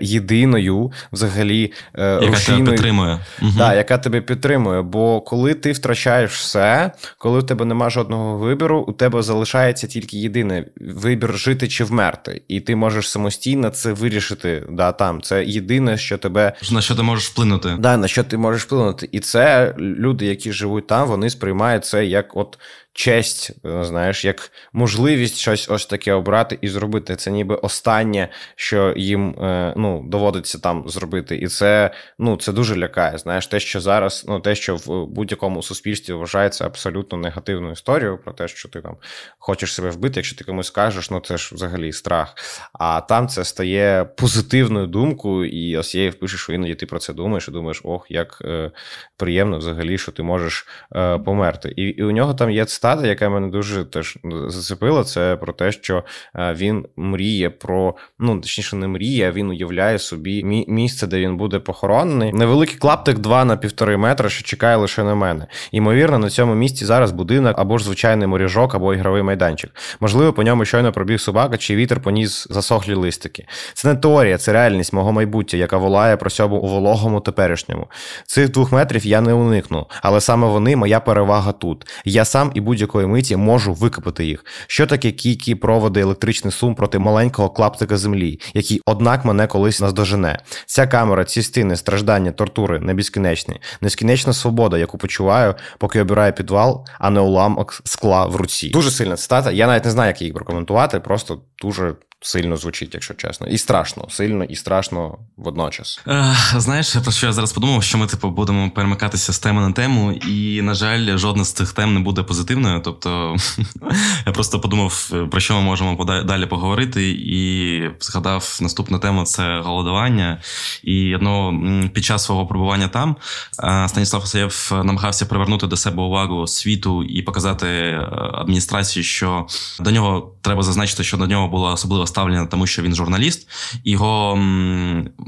єдиною 0.01 0.93
взагалі 1.13 1.73
яка 1.95 2.27
рушійною, 2.27 2.65
тебе 2.65 2.71
підтримує. 2.71 3.21
Да, 3.57 3.75
яка 3.75 3.99
тебе 3.99 4.21
підтримує. 4.21 4.83
Бо 4.83 5.21
коли 5.21 5.55
ти 5.55 5.73
втрачаєш 5.73 6.33
все, 6.33 6.93
коли 7.19 7.39
у 7.39 7.43
тебе 7.43 7.65
немає 7.65 7.91
жодного 7.91 8.39
вибору, 8.39 8.85
у 8.89 8.93
тебе 8.93 9.23
залишається 9.23 9.87
тільки 9.87 10.17
єдиний 10.17 10.65
вибір 10.81 11.39
жити 11.39 11.69
чи 11.69 11.85
вмерти, 11.85 12.43
і 12.49 12.61
ти 12.61 12.77
можеш 12.77 13.11
самостійно 13.11 13.71
це 13.71 13.93
вирішити 13.93 14.38
вижити 14.45 14.73
да, 14.73 14.93
там. 14.93 15.23
Це 15.23 15.45
єдине, 15.45 15.99
що 15.99 16.19
тебе 16.19 16.53
на 16.73 16.81
що 16.81 16.95
ти 16.95 17.03
можеш 17.03 17.29
вплинути. 17.29 17.77
Да, 17.79 17.97
на 17.97 18.09
що 18.09 18.25
ти 18.25 18.39
можеш 18.39 18.63
вплинути. 18.63 19.09
І 19.13 19.21
це 19.21 19.75
люди, 19.79 20.27
які 20.27 20.53
живуть 20.53 20.87
там, 20.87 21.09
вони 21.09 21.31
сприймають 21.31 21.85
це 21.85 22.07
як 22.07 22.37
от 22.37 22.59
честь, 22.99 23.51
е, 23.65 23.85
знаєш, 23.85 24.25
як 24.25 24.51
можливість 24.73 25.37
щось 25.37 25.69
ось 25.69 25.87
таке 25.87 26.13
обрати 26.13 26.59
і 26.61 26.69
зробити. 26.69 27.17
Це 27.17 27.31
ніби 27.31 27.55
останнє, 27.55 28.29
що 28.57 28.95
їм 28.97 29.31
е, 29.31 29.75
ну, 29.77 30.05
доводиться 30.07 30.59
там 30.59 30.85
зробити. 30.89 31.37
І 31.37 31.49
це 31.49 31.91
ну, 32.19 32.37
це 32.37 32.53
дуже 32.53 32.77
лякає. 32.77 33.19
Знаєш, 33.19 33.47
те, 33.47 33.61
що 33.61 33.81
зараз, 33.81 34.25
ну 34.29 34.41
те, 34.41 34.55
що 34.55 34.77
в 34.77 35.07
будь-якому 35.07 35.63
суспільстві 35.63 36.13
вважається 36.13 36.67
абсолютно 36.67 37.19
негативною 37.19 37.73
історією, 37.73 38.19
про 38.19 38.33
те, 38.33 38.49
що 38.49 38.69
ти 38.69 38.81
там 38.81 38.97
хочеш 39.39 39.75
себе 39.75 39.91
вбити, 39.91 40.15
якщо 40.17 40.37
ти 40.37 40.45
комусь 40.45 40.67
скажеш, 40.67 41.11
ну 41.11 41.21
це 41.21 41.37
ж 41.37 41.55
взагалі 41.55 41.93
страх. 41.93 42.35
А 42.73 43.01
там 43.01 43.29
це 43.29 43.45
стає 43.45 44.05
позитивною 44.17 44.87
думкою, 44.87 45.49
і 45.49 45.77
ось 45.77 45.95
я 45.95 46.13
пише, 46.13 46.37
що 46.37 46.53
іноді 46.53 46.75
ти 46.75 46.87
про 46.87 46.99
це 46.99 47.13
думаєш, 47.13 47.49
і 47.49 47.51
думаєш, 47.51 47.81
ох, 47.85 48.07
як 48.11 48.43
е, 48.45 48.71
приємно 49.17 49.59
взагалі, 49.59 49.99
що 49.99 50.13
ти 50.13 50.23
можеш 50.23 50.67
е, 50.97 51.19
померти. 51.19 51.73
І, 51.77 51.83
і 51.83 52.03
у 52.03 52.11
нього 52.11 52.35
там 52.35 52.51
є 52.51 52.65
цитата, 52.65 52.88
цитата, 52.89 53.07
яка 53.09 53.29
мене 53.29 53.49
дуже 53.49 53.85
теж 53.85 54.19
зацепила, 54.49 55.05
це 55.05 55.37
про 55.37 55.53
те, 55.53 55.73
що 55.73 56.05
е, 56.37 56.55
він 56.55 56.87
мріє 56.97 57.51
про, 57.51 57.95
ну 58.19 58.41
точніше, 58.41 58.77
не 58.77 58.89
мріє, 58.89 59.29
а 59.29 59.33
він 59.33 59.51
уявляє 59.51 59.99
собі 59.99 60.45
місце, 60.69 61.07
де 61.07 61.21
він 61.21 61.37
буде 61.37 61.59
похоронений. 61.59 62.33
Невеликий 62.33 62.77
клаптик 62.77 63.19
2 63.19 63.45
на 63.45 63.57
півтори 63.57 63.97
метра, 63.97 64.29
що 64.29 64.43
чекає 64.43 64.77
лише 64.77 65.05
на 65.05 65.15
мене. 65.15 65.47
Ймовірно, 65.73 66.19
на 66.19 66.31
цьому 66.31 66.55
місці 66.55 66.85
зараз 66.85 67.13
будинок 67.13 67.59
або 67.59 67.79
ж 67.79 67.85
звичайний 67.85 68.27
моріжок, 68.27 68.75
або 68.75 68.95
ігровий 68.95 69.23
майданчик. 69.23 69.71
Можливо, 70.01 70.33
по 70.33 70.43
ньому 70.43 70.65
щойно 70.65 70.93
пробіг 70.93 71.21
собака, 71.21 71.57
чи 71.57 71.77
вітер 71.77 72.01
поніс 72.01 72.47
засохлі 72.51 72.95
листики. 72.95 73.47
Це 73.75 73.89
не 73.89 73.95
теорія, 73.95 74.39
це 74.39 74.53
реальність 74.53 74.93
мого 74.93 75.13
майбуття, 75.13 75.57
яка 75.57 75.77
волає 75.77 76.17
про 76.17 76.31
сьому 76.31 76.57
у 76.57 76.69
вологому 76.69 77.21
теперішньому. 77.21 77.87
Цих 78.27 78.51
двох 78.51 78.73
метрів 78.73 79.07
я 79.07 79.21
не 79.21 79.33
уникну, 79.33 79.87
але 80.03 80.21
саме 80.21 80.47
вони 80.47 80.77
моя 80.77 81.01
перевага 81.01 81.53
тут. 81.53 81.87
Я 82.05 82.25
сам 82.25 82.51
і 82.55 82.61
будь 82.61 82.78
будь-якої 82.79 83.07
миті 83.07 83.37
можу 83.37 83.75
викопати 83.75 84.25
їх. 84.25 84.45
Що 84.67 84.87
таке 84.87 85.11
кійкі 85.11 85.55
проводи 85.55 86.01
електричний 86.01 86.53
сум 86.53 86.75
проти 86.75 86.99
маленького 86.99 87.51
клаптика 87.51 87.97
землі, 87.97 88.41
який, 88.55 88.83
однак, 88.87 89.25
мене 89.25 89.47
колись 89.47 89.81
наздожене. 89.81 90.39
Ця 90.67 90.87
камера, 90.87 91.25
ці 91.25 91.43
стіни, 91.43 91.77
страждання, 91.77 92.33
тортури 92.33 92.81
не 92.81 92.95
безкінечні, 92.95 93.61
нескінечна 93.81 94.33
свобода, 94.33 94.79
яку 94.79 94.99
почуваю, 94.99 95.55
поки 95.79 96.01
обираю 96.01 96.33
підвал, 96.33 96.87
а 96.99 97.11
не 97.11 97.21
уламок 97.21 97.81
скла 97.85 98.27
в 98.27 98.37
руці. 98.37 98.69
Дуже 98.69 98.91
сильна 98.91 99.17
цитата. 99.17 99.51
Я 99.51 99.67
навіть 99.67 99.85
не 99.85 99.91
знаю, 99.91 100.09
як 100.09 100.21
її 100.21 100.33
прокоментувати, 100.33 101.01
просто 101.01 101.41
дуже 101.63 101.95
сильно 102.21 102.57
звучить, 102.57 102.95
якщо 102.95 103.15
чесно, 103.15 103.47
і 103.47 103.59
страшно, 103.59 104.07
сильно 104.11 104.45
і 104.45 104.57
страшно 104.57 105.19
водночас. 105.37 106.01
Е, 106.09 106.35
знаєш, 106.57 106.97
про 106.97 107.13
що 107.13 107.27
я 107.27 107.33
зараз 107.33 107.53
подумав, 107.53 107.83
що 107.83 107.99
ми 107.99 108.07
типу 108.07 108.31
будемо 108.31 108.71
перемикатися 108.71 109.33
з 109.33 109.39
теми 109.39 109.61
на 109.61 109.73
тему, 109.73 110.13
і 110.13 110.63
на 110.63 110.75
жаль, 110.75 111.17
жодна 111.17 111.45
з 111.45 111.53
цих 111.53 111.73
тем 111.73 111.95
не 111.95 112.01
буде 112.01 112.23
позитивною. 112.23 112.81
Тобто 112.85 113.37
я 114.27 114.33
просто 114.33 114.61
подумав, 114.61 115.13
про 115.31 115.41
що 115.41 115.55
ми 115.55 115.61
можемо 115.61 116.05
далі 116.05 116.47
поговорити, 116.47 117.11
і 117.11 117.83
згадав 118.01 118.59
наступну 118.63 118.99
тему 118.99 119.25
це 119.25 119.61
голодування. 119.61 120.41
І 120.83 121.15
одного 121.15 121.61
під 121.93 122.05
час 122.05 122.25
свого 122.25 122.47
перебування 122.47 122.89
там 122.89 123.17
е, 123.65 123.89
Станіслав 123.89 124.23
Осаєв 124.23 124.71
намагався 124.85 125.27
привернути 125.27 125.67
до 125.67 125.77
себе 125.77 126.03
увагу 126.03 126.47
світу 126.47 127.05
і 127.05 127.23
показати 127.23 127.67
е, 127.67 128.09
адміністрації, 128.33 129.05
що 129.05 129.47
до 129.81 129.91
нього 129.91 130.35
треба 130.43 130.63
зазначити, 130.63 131.05
що 131.05 131.17
до 131.17 131.27
нього 131.27 131.49
було 131.49 131.73
особливо 131.73 132.07
ставлення, 132.09 132.47
тому 132.47 132.67
що 132.67 132.83
він 132.83 132.95
журналіст, 132.95 133.49
його 133.85 134.35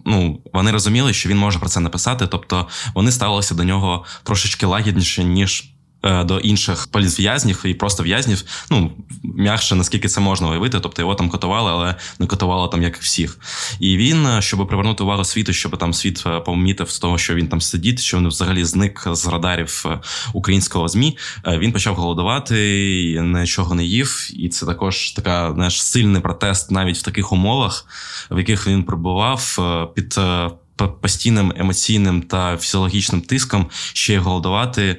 ну 0.06 0.40
вони 0.52 0.70
розуміли, 0.70 1.12
що 1.12 1.28
він 1.28 1.38
може 1.38 1.58
про 1.58 1.68
це 1.68 1.80
написати. 1.80 2.26
Тобто 2.26 2.66
вони 2.94 3.12
ставилися 3.12 3.54
до 3.54 3.64
нього 3.64 4.04
трошечки 4.22 4.66
лагідніше, 4.66 5.24
ніж. 5.24 5.69
Е, 6.02 6.24
до 6.24 6.38
інших 6.38 6.86
політв'язнів 6.86 7.62
і 7.64 7.74
просто 7.74 8.02
в'язнів, 8.02 8.44
ну 8.70 8.92
м'якше 9.22 9.74
наскільки 9.74 10.08
це 10.08 10.20
можна 10.20 10.48
уявити, 10.48 10.80
тобто 10.80 11.02
його 11.02 11.14
там 11.14 11.28
котували, 11.28 11.70
але 11.70 11.94
не 12.18 12.26
котували 12.26 12.68
там 12.68 12.82
як 12.82 12.96
всіх. 12.96 13.38
І 13.80 13.96
він, 13.96 14.26
е, 14.26 14.42
щоб 14.42 14.68
привернути 14.68 15.02
увагу 15.02 15.24
світу, 15.24 15.52
щоб 15.52 15.76
там 15.76 15.94
світ 15.94 16.24
е, 16.26 16.40
помітив 16.40 16.90
з 16.90 16.98
того, 16.98 17.18
що 17.18 17.34
він 17.34 17.48
там 17.48 17.60
сидить, 17.60 18.00
що 18.00 18.16
він 18.16 18.28
взагалі 18.28 18.64
зник 18.64 19.08
з 19.12 19.26
радарів 19.26 19.84
українського 20.32 20.88
змі. 20.88 21.18
Він 21.46 21.72
почав 21.72 21.94
голодувати, 21.94 22.56
нічого 23.22 23.74
не 23.74 23.84
їв, 23.84 24.30
і 24.32 24.48
це 24.48 24.66
також 24.66 25.10
така 25.10 25.52
знаєш, 25.54 25.82
сильний 25.82 26.22
протест 26.22 26.70
навіть 26.70 26.98
в 26.98 27.02
таких 27.02 27.32
умовах, 27.32 27.86
в 28.30 28.38
яких 28.38 28.66
він 28.66 28.84
прибував 28.84 29.58
під 29.94 30.18
постійним 30.88 31.52
емоційним 31.56 32.22
та 32.22 32.56
фізіологічним 32.56 33.20
тиском 33.20 33.66
ще 33.92 34.14
й 34.14 34.16
голодувати. 34.16 34.96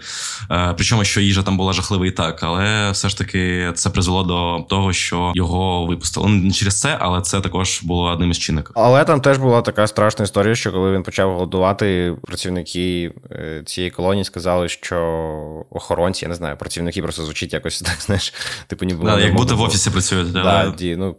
Е, 0.51 0.73
причому, 0.77 1.03
що 1.03 1.21
їжа 1.21 1.43
там 1.43 1.57
була 1.57 1.73
жахлива 1.73 2.07
і 2.07 2.11
так, 2.11 2.43
але 2.43 2.91
все 2.91 3.09
ж 3.09 3.17
таки 3.17 3.71
це 3.75 3.89
призвело 3.89 4.23
до 4.23 4.65
того, 4.69 4.93
що 4.93 5.31
його 5.35 5.85
випустили. 5.85 6.29
Ну, 6.29 6.35
не 6.35 6.51
через 6.51 6.79
це, 6.79 6.97
але 6.99 7.21
це 7.21 7.41
також 7.41 7.83
було 7.83 8.03
одним 8.03 8.31
із 8.31 8.39
чинників. 8.39 8.71
Але 8.75 9.05
там 9.05 9.21
теж 9.21 9.37
була 9.37 9.61
така 9.61 9.87
страшна 9.87 10.23
історія, 10.23 10.55
що 10.55 10.71
коли 10.71 10.91
він 10.91 11.03
почав 11.03 11.33
голодувати, 11.33 12.15
працівники 12.23 13.11
е, 13.31 13.63
цієї 13.65 13.91
колонії 13.91 14.23
сказали, 14.23 14.69
що 14.69 15.65
охоронці, 15.69 16.25
я 16.25 16.29
не 16.29 16.35
знаю, 16.35 16.57
працівники 16.57 17.01
просто 17.01 17.23
звучить 17.23 17.53
якось 17.53 17.81
так, 17.85 17.97
знаєш, 17.99 18.33
типу 18.67 18.85
ніби. 18.85 19.05
Да, 19.05 19.19
як 19.19 19.35
бути 19.35 19.53
в 19.53 19.61
офісі 19.61 19.89
працюють. 19.89 20.31
Да, 20.31 20.43
да. 20.43 20.71
Ті, 20.71 20.95
ну, 20.95 21.15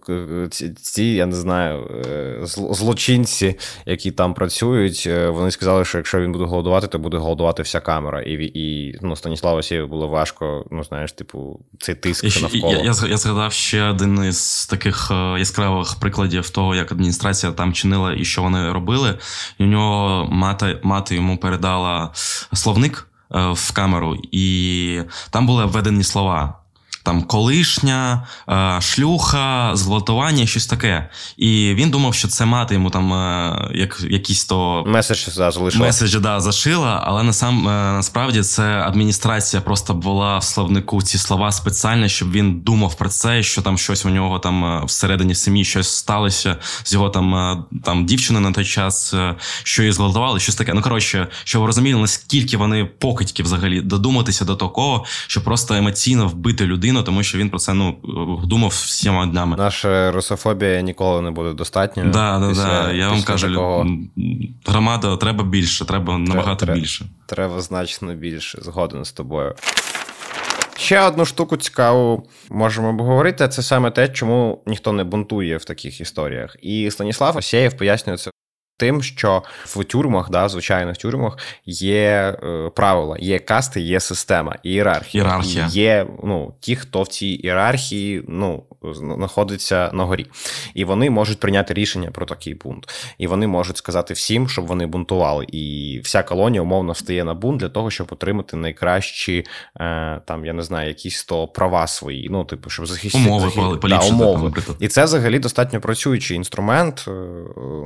ці, 0.50 0.70
ці, 0.70 1.04
я 1.04 1.26
не 1.26 1.36
знаю, 1.36 1.90
е, 2.06 2.38
злочинці, 2.70 3.58
які 3.86 4.10
там 4.10 4.34
працюють 4.34 4.51
працюють. 4.52 5.04
Е, 5.06 5.28
вони 5.28 5.50
сказали, 5.50 5.84
що 5.84 5.98
якщо 5.98 6.20
він 6.20 6.32
буде 6.32 6.44
голодувати, 6.44 6.86
то 6.86 6.98
буде 6.98 7.16
голодувати 7.16 7.62
вся 7.62 7.80
камера. 7.80 8.22
І 8.22 8.32
і 8.54 8.98
ну, 9.02 9.16
Станіславу 9.16 9.58
Осєву 9.58 9.88
було 9.88 10.08
важко, 10.08 10.64
ну 10.70 10.84
знаєш, 10.84 11.12
типу, 11.12 11.60
цей 11.78 11.94
тиск 11.94 12.24
і, 12.24 12.42
навколо. 12.42 12.72
Я, 12.72 12.78
я 12.78 13.08
я, 13.08 13.16
згадав 13.16 13.52
ще 13.52 13.84
один 13.84 14.24
із 14.24 14.66
таких 14.66 15.10
е, 15.10 15.38
яскравих 15.38 15.94
прикладів 16.00 16.50
того, 16.50 16.74
як 16.74 16.92
адміністрація 16.92 17.52
там 17.52 17.72
чинила 17.72 18.14
і 18.14 18.24
що 18.24 18.42
вони 18.42 18.72
робили. 18.72 19.18
І 19.58 19.64
у 19.64 19.66
нього 19.66 20.28
мати, 20.30 20.78
мати 20.82 21.14
йому 21.14 21.36
передала 21.36 22.10
словник 22.52 23.08
е, 23.34 23.52
в 23.52 23.72
камеру, 23.72 24.16
і 24.32 25.00
там 25.30 25.46
були 25.46 25.64
введені 25.64 26.04
слова 26.04 26.61
там 27.02 27.22
колишня, 27.22 28.26
е, 28.48 28.80
шлюха, 28.80 29.70
зґвалтування, 29.74 30.46
щось 30.46 30.66
таке. 30.66 31.10
І 31.36 31.74
він 31.74 31.90
думав, 31.90 32.14
що 32.14 32.28
це 32.28 32.44
мати 32.44 32.74
йому 32.74 32.90
там 32.90 33.12
е, 33.12 33.70
як 33.74 34.00
якісь 34.10 34.44
то 34.44 34.84
меседж 34.86 35.28
да, 35.36 35.50
залишила. 35.50 35.86
меседжі 35.86 36.18
да, 36.18 36.40
зашила, 36.40 37.02
але 37.06 37.22
насам 37.22 37.68
е, 37.68 37.92
насправді 37.92 38.42
це 38.42 38.62
адміністрація 38.62 39.62
просто 39.62 39.94
була 39.94 40.38
в 40.38 40.44
словнику 40.44 41.02
ці 41.02 41.18
слова 41.18 41.52
спеціально, 41.52 42.08
щоб 42.08 42.32
він 42.32 42.60
думав 42.60 42.94
про 42.94 43.08
це, 43.08 43.42
що 43.42 43.62
там 43.62 43.78
щось 43.78 44.04
у 44.04 44.10
нього 44.10 44.38
там 44.38 44.86
всередині 44.86 45.34
сім'ї 45.34 45.64
щось 45.64 45.96
сталося 45.96 46.56
з 46.84 46.92
його 46.92 47.08
там 47.08 47.64
там 47.84 48.06
дівчиною 48.06 48.46
на 48.46 48.52
той 48.52 48.64
час, 48.64 49.14
що 49.62 49.82
її 49.82 49.92
зґвалтували, 49.92 50.40
щось 50.40 50.54
таке. 50.54 50.74
Ну 50.74 50.82
коротше, 50.82 51.28
щоб 51.44 51.60
ви 51.60 51.66
розуміли, 51.66 52.00
наскільки 52.00 52.56
вони 52.56 52.84
покидьки 52.84 53.42
взагалі 53.42 53.80
додуматися 53.80 54.44
до 54.44 54.56
такого, 54.56 55.04
що 55.26 55.44
просто 55.44 55.74
емоційно 55.74 56.28
вбити 56.28 56.66
людину 56.66 56.91
людину, 56.92 57.04
тому 57.04 57.22
що 57.22 57.38
він 57.38 57.50
про 57.50 57.58
це 57.58 57.74
ну 57.74 57.96
думав 58.44 58.70
всіма 58.70 59.26
днями. 59.26 59.56
Наша 59.56 60.12
русофобія 60.12 60.80
ніколи 60.80 61.20
не 61.20 61.30
буде 61.30 61.52
достатньо. 61.52 62.04
Да, 62.04 62.38
да, 62.38 62.48
після, 62.48 62.82
да. 62.82 62.92
Я 62.92 63.08
вам 63.08 63.22
кажу, 63.22 63.48
такого... 63.48 63.86
громада 64.66 65.16
треба 65.16 65.44
більше, 65.44 65.84
треба 65.84 66.18
набагато 66.18 66.66
треба, 66.66 66.80
більше. 66.80 67.04
Треба 67.26 67.60
значно 67.60 68.14
більше. 68.14 68.58
Згоден 68.62 69.04
з 69.04 69.12
тобою. 69.12 69.54
Ще 70.76 71.00
одну 71.00 71.24
штуку 71.24 71.56
цікаву 71.56 72.28
можемо 72.50 72.88
обговорити. 72.88 73.48
Це 73.48 73.62
саме 73.62 73.90
те, 73.90 74.08
чому 74.08 74.62
ніхто 74.66 74.92
не 74.92 75.04
бунтує 75.04 75.56
в 75.56 75.64
таких 75.64 76.00
історіях. 76.00 76.56
І 76.62 76.90
Станіслав 76.90 77.36
Осєєв 77.36 77.76
пояснює 77.76 78.16
це 78.16 78.30
тим, 78.82 79.02
що 79.02 79.42
в 79.64 79.84
тюрмах, 79.84 80.30
да, 80.30 80.48
звичайних 80.48 80.96
тюрмах, 80.96 81.38
є 81.66 82.36
е, 82.42 82.70
правила, 82.74 83.16
є 83.20 83.38
касти, 83.38 83.80
є 83.80 84.00
система, 84.00 84.56
ієрархія. 84.62 85.24
Ієрархія. 85.24 85.66
Є 85.70 86.06
ну, 86.24 86.54
ті, 86.60 86.76
хто 86.76 87.02
в 87.02 87.08
цій 87.08 87.26
ієрархії 87.26 88.24
ну, 88.28 88.62
знаходиться 88.92 89.90
на 89.92 90.04
горі. 90.04 90.26
І 90.74 90.84
вони 90.84 91.10
можуть 91.10 91.40
прийняти 91.40 91.74
рішення 91.74 92.10
про 92.10 92.26
такий 92.26 92.54
бунт. 92.54 92.88
І 93.18 93.26
вони 93.26 93.46
можуть 93.46 93.76
сказати 93.76 94.14
всім, 94.14 94.48
щоб 94.48 94.66
вони 94.66 94.86
бунтували. 94.86 95.46
І 95.48 96.00
вся 96.04 96.22
колонія 96.22 96.62
умовно 96.62 96.92
встає 96.92 97.24
на 97.24 97.34
бунт 97.34 97.60
для 97.60 97.68
того, 97.68 97.90
щоб 97.90 98.08
отримати 98.10 98.56
найкращі, 98.56 99.44
е, 99.80 100.20
там, 100.26 100.46
я 100.46 100.52
не 100.52 100.62
знаю, 100.62 100.88
якісь 100.88 101.24
то 101.24 101.48
права 101.48 101.86
свої. 101.86 102.28
Ну, 102.30 102.44
типу, 102.44 102.70
щоб 102.70 102.86
захистити 102.86 103.28
умови, 103.28 103.50
захистити, 103.50 103.88
да, 103.88 103.98
умови. 103.98 104.52
І 104.80 104.88
це 104.88 105.04
взагалі 105.04 105.38
достатньо 105.38 105.80
працюючий 105.80 106.36
інструмент 106.36 107.04
е, 107.08 107.10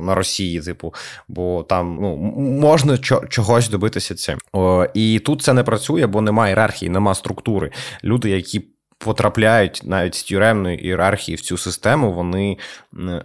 на 0.01 0.15
Росії, 0.15 0.61
типу 0.61 0.86
типу, 0.87 0.97
бо 1.27 1.63
там 1.63 1.97
ну, 2.01 2.17
можна 2.61 2.97
чогось 3.29 3.69
добитися 3.69 4.15
цим. 4.15 4.37
О, 4.53 4.85
І 4.93 5.19
тут 5.19 5.41
це 5.41 5.53
не 5.53 5.63
працює, 5.63 6.07
бо 6.07 6.21
немає 6.21 6.51
ієрархії, 6.51 6.89
немає 6.89 7.15
структури. 7.15 7.71
Люди, 8.03 8.29
які 8.29 8.67
потрапляють 8.97 9.81
навіть 9.85 10.15
з 10.15 10.23
тюремної 10.23 10.85
ієрархії 10.85 11.35
в 11.35 11.41
цю 11.41 11.57
систему, 11.57 12.13
вони 12.13 12.57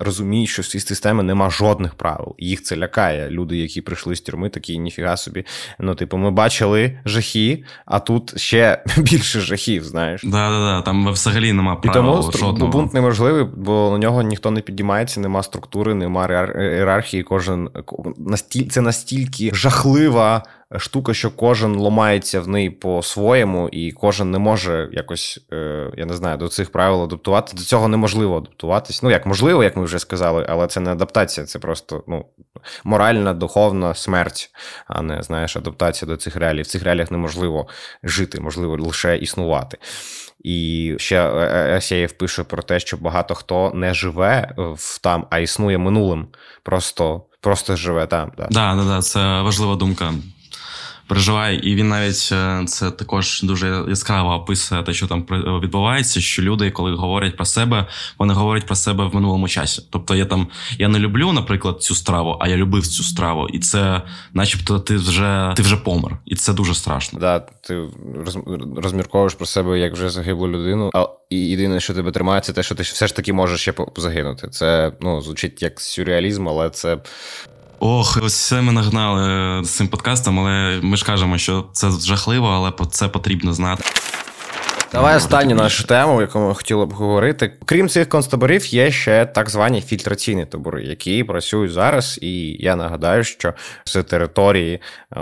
розуміють, 0.00 0.48
що 0.48 0.62
в 0.62 0.66
цій 0.66 0.80
системі 0.80 1.22
нема 1.22 1.50
жодних 1.50 1.94
правил. 1.94 2.34
Їх 2.38 2.62
це 2.62 2.76
лякає. 2.76 3.30
Люди, 3.30 3.56
які 3.56 3.80
прийшли 3.80 4.16
з 4.16 4.20
тюрми, 4.20 4.48
такі 4.48 4.78
ніфіга 4.78 5.16
собі. 5.16 5.44
Ну, 5.78 5.94
типу, 5.94 6.16
ми 6.16 6.30
бачили 6.30 6.98
жахи, 7.04 7.64
а 7.86 7.98
тут 7.98 8.40
ще 8.40 8.84
більше 8.96 9.40
жахів. 9.40 9.84
Знаєш, 9.84 10.20
да, 10.24 10.50
да, 10.50 10.58
да. 10.58 10.82
Там 10.82 11.12
взагалі 11.12 11.52
нема 11.52 11.76
правил 11.76 12.00
І 12.02 12.22
тому 12.22 12.32
жодного. 12.32 12.72
бунт 12.72 12.94
неможливий, 12.94 13.44
бо 13.56 13.90
на 13.92 13.98
нього 13.98 14.22
ніхто 14.22 14.50
не 14.50 14.60
підіймається, 14.60 15.20
нема 15.20 15.42
структури, 15.42 15.94
нема 15.94 16.52
ієрархії. 16.58 17.22
Кожен 17.22 17.68
це 18.70 18.80
настільки 18.80 19.50
жахлива 19.54 20.42
штука, 20.78 21.14
що 21.14 21.30
кожен 21.30 21.74
ломається 21.74 22.40
в 22.40 22.48
неї 22.48 22.70
по-своєму, 22.70 23.68
і 23.68 23.92
кожен 23.92 24.30
не 24.30 24.38
може 24.38 24.88
якось, 24.92 25.40
е, 25.52 25.90
я 25.96 26.06
не 26.06 26.14
знаю, 26.14 26.38
до 26.38 26.48
цих 26.48 26.72
правил 26.72 27.02
адаптувати. 27.02 27.56
До 27.56 27.62
цього 27.62 27.88
неможливо 27.88 28.36
адаптуватись. 28.36 29.02
Ну, 29.02 29.10
як 29.10 29.26
можливо, 29.26 29.64
як 29.64 29.76
ми 29.76 29.84
вже 29.84 29.98
сказали, 29.98 30.46
але 30.48 30.66
це 30.66 30.80
не 30.80 30.92
адаптація, 30.92 31.46
це 31.46 31.58
просто 31.58 32.04
ну, 32.08 32.26
моральна, 32.84 33.34
духовна 33.34 33.94
смерть, 33.94 34.50
а 34.86 35.02
не 35.02 35.22
знаєш, 35.22 35.56
адаптація 35.56 36.08
до 36.08 36.16
цих 36.16 36.36
реалій. 36.36 36.62
В 36.62 36.66
цих 36.66 36.82
реаліях 36.82 37.10
неможливо 37.10 37.68
жити, 38.02 38.40
можливо 38.40 38.76
лише 38.76 39.16
існувати. 39.16 39.78
І 40.44 40.94
ще 40.98 41.16
е, 41.16 41.30
е, 41.30 41.76
Асєєв 41.76 42.12
пише 42.12 42.44
про 42.44 42.62
те, 42.62 42.80
що 42.80 42.96
багато 42.96 43.34
хто 43.34 43.72
не 43.74 43.94
живе 43.94 44.54
в 44.56 45.00
там, 45.00 45.26
а 45.30 45.38
існує 45.38 45.78
минулим. 45.78 46.26
Просто 46.62 47.22
просто 47.40 47.76
живе 47.76 48.06
там. 48.06 48.32
Да, 48.38 48.46
да, 48.50 48.84
да, 48.84 49.02
це 49.02 49.42
важлива 49.42 49.76
думка 49.76 50.14
переживає, 51.12 51.60
і 51.62 51.74
він 51.74 51.88
навіть 51.88 52.28
е, 52.32 52.64
це 52.66 52.90
також 52.90 53.42
дуже 53.42 53.84
яскраво 53.88 54.34
описує 54.34 54.82
те, 54.82 54.92
що 54.92 55.06
там 55.06 55.26
відбувається. 55.62 56.20
Що 56.20 56.42
люди, 56.42 56.70
коли 56.70 56.94
говорять 56.94 57.36
про 57.36 57.44
себе, 57.44 57.86
вони 58.18 58.34
говорять 58.34 58.66
про 58.66 58.76
себе 58.76 59.04
в 59.04 59.14
минулому 59.14 59.48
часі. 59.48 59.82
Тобто, 59.90 60.14
я 60.14 60.24
там 60.24 60.48
я 60.78 60.88
не 60.88 60.98
люблю, 60.98 61.32
наприклад, 61.32 61.82
цю 61.82 61.94
страву, 61.94 62.36
а 62.40 62.48
я 62.48 62.56
любив 62.56 62.86
цю 62.86 63.02
страву, 63.02 63.48
і 63.48 63.58
це, 63.58 64.02
начебто, 64.34 64.80
ти 64.80 64.96
вже 64.96 65.52
ти 65.56 65.62
вже 65.62 65.76
помер, 65.76 66.18
і 66.26 66.34
це 66.34 66.52
дуже 66.52 66.74
страшно. 66.74 67.18
Да, 67.18 67.38
ти 67.38 67.82
розмірковуєш 68.76 69.34
про 69.34 69.46
себе 69.46 69.78
як 69.78 69.92
вже 69.92 70.10
загиблу 70.10 70.48
людину. 70.48 70.90
А 70.94 71.06
і 71.30 71.48
єдине, 71.48 71.80
що 71.80 71.94
тебе 71.94 72.10
тримає, 72.10 72.40
це 72.40 72.52
те, 72.52 72.62
що 72.62 72.74
ти 72.74 72.82
все 72.82 73.06
ж 73.06 73.16
таки 73.16 73.32
можеш 73.32 73.60
ще 73.60 73.74
загинути. 73.96 74.48
Це 74.48 74.92
ну 75.00 75.20
звучить 75.20 75.62
як 75.62 75.80
сюрреалізм, 75.80 76.48
але 76.48 76.70
це 76.70 76.98
Ох, 77.84 78.18
ось 78.22 78.34
все 78.34 78.62
ми 78.62 78.72
нагнали 78.72 79.64
з 79.64 79.70
цим 79.70 79.88
подкастом, 79.88 80.40
але 80.40 80.80
ми 80.82 80.96
ж 80.96 81.04
кажемо, 81.04 81.38
що 81.38 81.64
це 81.72 81.90
жахливо, 81.90 82.48
але 82.48 82.72
це 82.90 83.08
потрібно 83.08 83.54
знати. 83.54 83.84
Давай 84.92 85.16
останню 85.16 85.54
нашу 85.54 85.84
тему, 85.84 86.20
яку 86.20 86.38
ми 86.38 86.54
хотіли 86.54 86.86
б 86.86 86.92
говорити. 86.92 87.52
Крім 87.64 87.88
цих 87.88 88.08
концтаборів, 88.08 88.74
є 88.74 88.90
ще 88.90 89.26
так 89.26 89.50
звані 89.50 89.80
фільтраційні 89.80 90.46
табори, 90.46 90.84
які 90.84 91.24
працюють 91.24 91.72
зараз. 91.72 92.18
І 92.22 92.56
я 92.64 92.76
нагадаю, 92.76 93.24
що 93.24 93.54
з 93.84 94.02
території 94.02 94.80
е, 95.16 95.20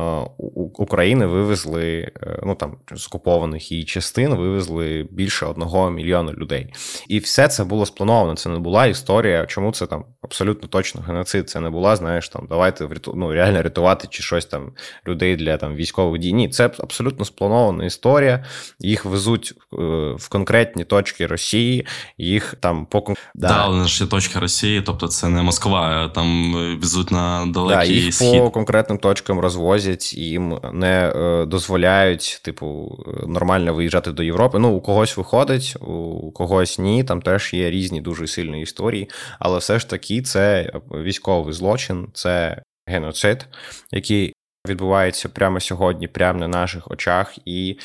України 0.75 1.27
вивезли 1.27 2.13
е, 2.23 2.41
ну 2.43 2.55
там 2.55 2.77
з 2.93 3.07
окупованих 3.07 3.73
її 3.73 3.85
частин, 3.85 4.35
вивезли 4.35 5.07
більше 5.11 5.47
одного 5.47 5.91
мільйона 5.91 6.33
людей. 6.33 6.73
І 7.09 7.19
все 7.19 7.49
це 7.49 7.65
було 7.65 7.87
сплановано. 7.87 8.37
Це 8.37 8.49
не 8.49 8.59
була 8.59 8.87
історія. 8.87 9.47
Чому 9.47 9.73
це 9.73 9.87
там 9.87 10.05
абсолютно 10.23 10.69
точно 10.69 11.01
геноцид? 11.01 11.51
Це 11.51 11.61
не 11.61 11.71
була, 11.71 11.97
знаєш, 11.97 12.29
там 12.29 12.47
давайте 12.49 12.89
ну, 13.15 13.33
реально 13.33 13.63
рятувати 13.63 14.09
чи 14.11 14.23
щось 14.23 14.47
там 14.47 14.73
людей 15.07 15.37
для 15.37 15.57
там 15.57 15.75
військових 15.75 16.21
дій. 16.21 16.33
Ні, 16.33 16.49
це 16.49 16.65
абсолютно 16.65 17.25
спланована 17.25 17.85
історія. 17.85 18.45
Їх 18.79 19.05
везуть 19.05 19.55
в 20.17 20.29
конкретні 20.29 20.85
точки 20.85 21.27
Росії, 21.27 21.87
їх 22.19 22.55
там 22.61 22.87
по 22.87 23.01
да. 23.35 23.49
да, 23.49 23.55
але 23.59 23.89
ж 23.89 24.05
є 24.05 24.11
точки 24.11 24.39
Росії, 24.39 24.83
тобто 24.83 25.09
це 25.09 25.29
не 25.29 25.43
Москва, 25.43 25.81
а 25.81 26.09
там 26.09 26.55
везуть 26.81 27.11
на 27.11 27.47
далекий 27.47 27.99
да, 27.99 28.05
їх 28.05 28.15
схід. 28.15 28.39
по 28.39 28.51
конкретним 28.51 28.99
точкам 28.99 29.41
розвозять, 29.41 30.15
їм 30.15 30.59
не 30.73 31.13
е, 31.17 31.47
дозволяють, 31.47 32.41
типу, 32.45 32.99
нормально 33.27 33.75
виїжджати 33.75 34.13
до 34.13 34.23
Європи. 34.23 34.59
Ну, 34.59 34.73
у 34.73 34.81
когось 34.81 35.17
виходить, 35.17 35.77
у 35.81 36.33
когось 36.33 36.79
ні. 36.79 37.05
Там 37.05 37.23
теж 37.23 37.55
є 37.55 37.71
різні 37.71 38.01
дуже 38.01 38.27
сильні 38.27 38.63
історії, 38.63 39.11
але 39.39 39.59
все 39.59 39.79
ж 39.79 39.89
таки 39.89 40.23
це 40.23 40.73
військовий 40.91 41.53
злочин, 41.53 42.09
це 42.13 42.63
геноцид, 42.87 43.47
який. 43.93 44.33
Відбувається 44.69 45.29
прямо 45.29 45.61
сьогодні, 45.61 46.09
прямо 46.09 46.39
на 46.39 46.49
наших 46.49 46.91
очах, 46.91 47.39
і 47.45 47.79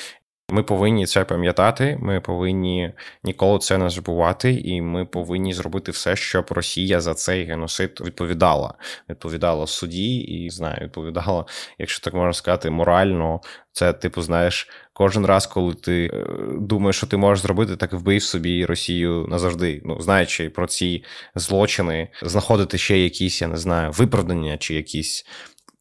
ми 0.50 0.64
повинні 0.64 1.06
це 1.06 1.24
пам'ятати. 1.24 1.98
Ми 2.02 2.22
повинні 2.22 2.92
ніколи 3.24 3.60
це 3.60 3.78
не 3.78 3.90
забувати, 3.90 4.54
і 4.54 4.82
ми 4.82 5.06
повинні 5.06 5.54
зробити 5.54 5.92
все, 5.92 6.16
щоб 6.16 6.46
Росія 6.50 7.02
за 7.02 7.14
цей 7.14 7.46
геноцид 7.46 8.02
відповідала. 8.06 8.74
Відповідала 9.10 9.68
суді 9.68 10.18
і 10.18 10.50
знаю, 10.50 10.78
відповідала, 10.82 11.46
якщо 11.80 12.04
так 12.04 12.14
можна 12.14 12.34
сказати, 12.34 12.70
морально. 12.70 13.42
Це, 13.72 13.94
типу, 13.94 14.22
знаєш, 14.22 14.70
кожен 14.94 15.26
раз, 15.26 15.48
коли 15.48 15.74
ти 15.74 16.12
е, 16.14 16.26
думаєш, 16.60 16.96
що 16.96 17.08
ти 17.08 17.18
можеш 17.18 17.42
зробити, 17.42 17.76
так 17.76 17.94
вбив 17.94 18.24
собі 18.24 18.66
Росію 18.66 19.26
назавжди. 19.30 19.82
Ну, 19.86 20.02
знаючи 20.02 20.50
про 20.50 20.68
ці 20.68 21.04
злочини, 21.36 22.08
знаходити 22.22 22.78
ще 22.78 23.00
якісь, 23.00 23.42
я 23.42 23.48
не 23.48 23.58
знаю, 23.58 23.92
виправдання 23.92 24.58
чи 24.58 24.76
якісь 24.76 25.26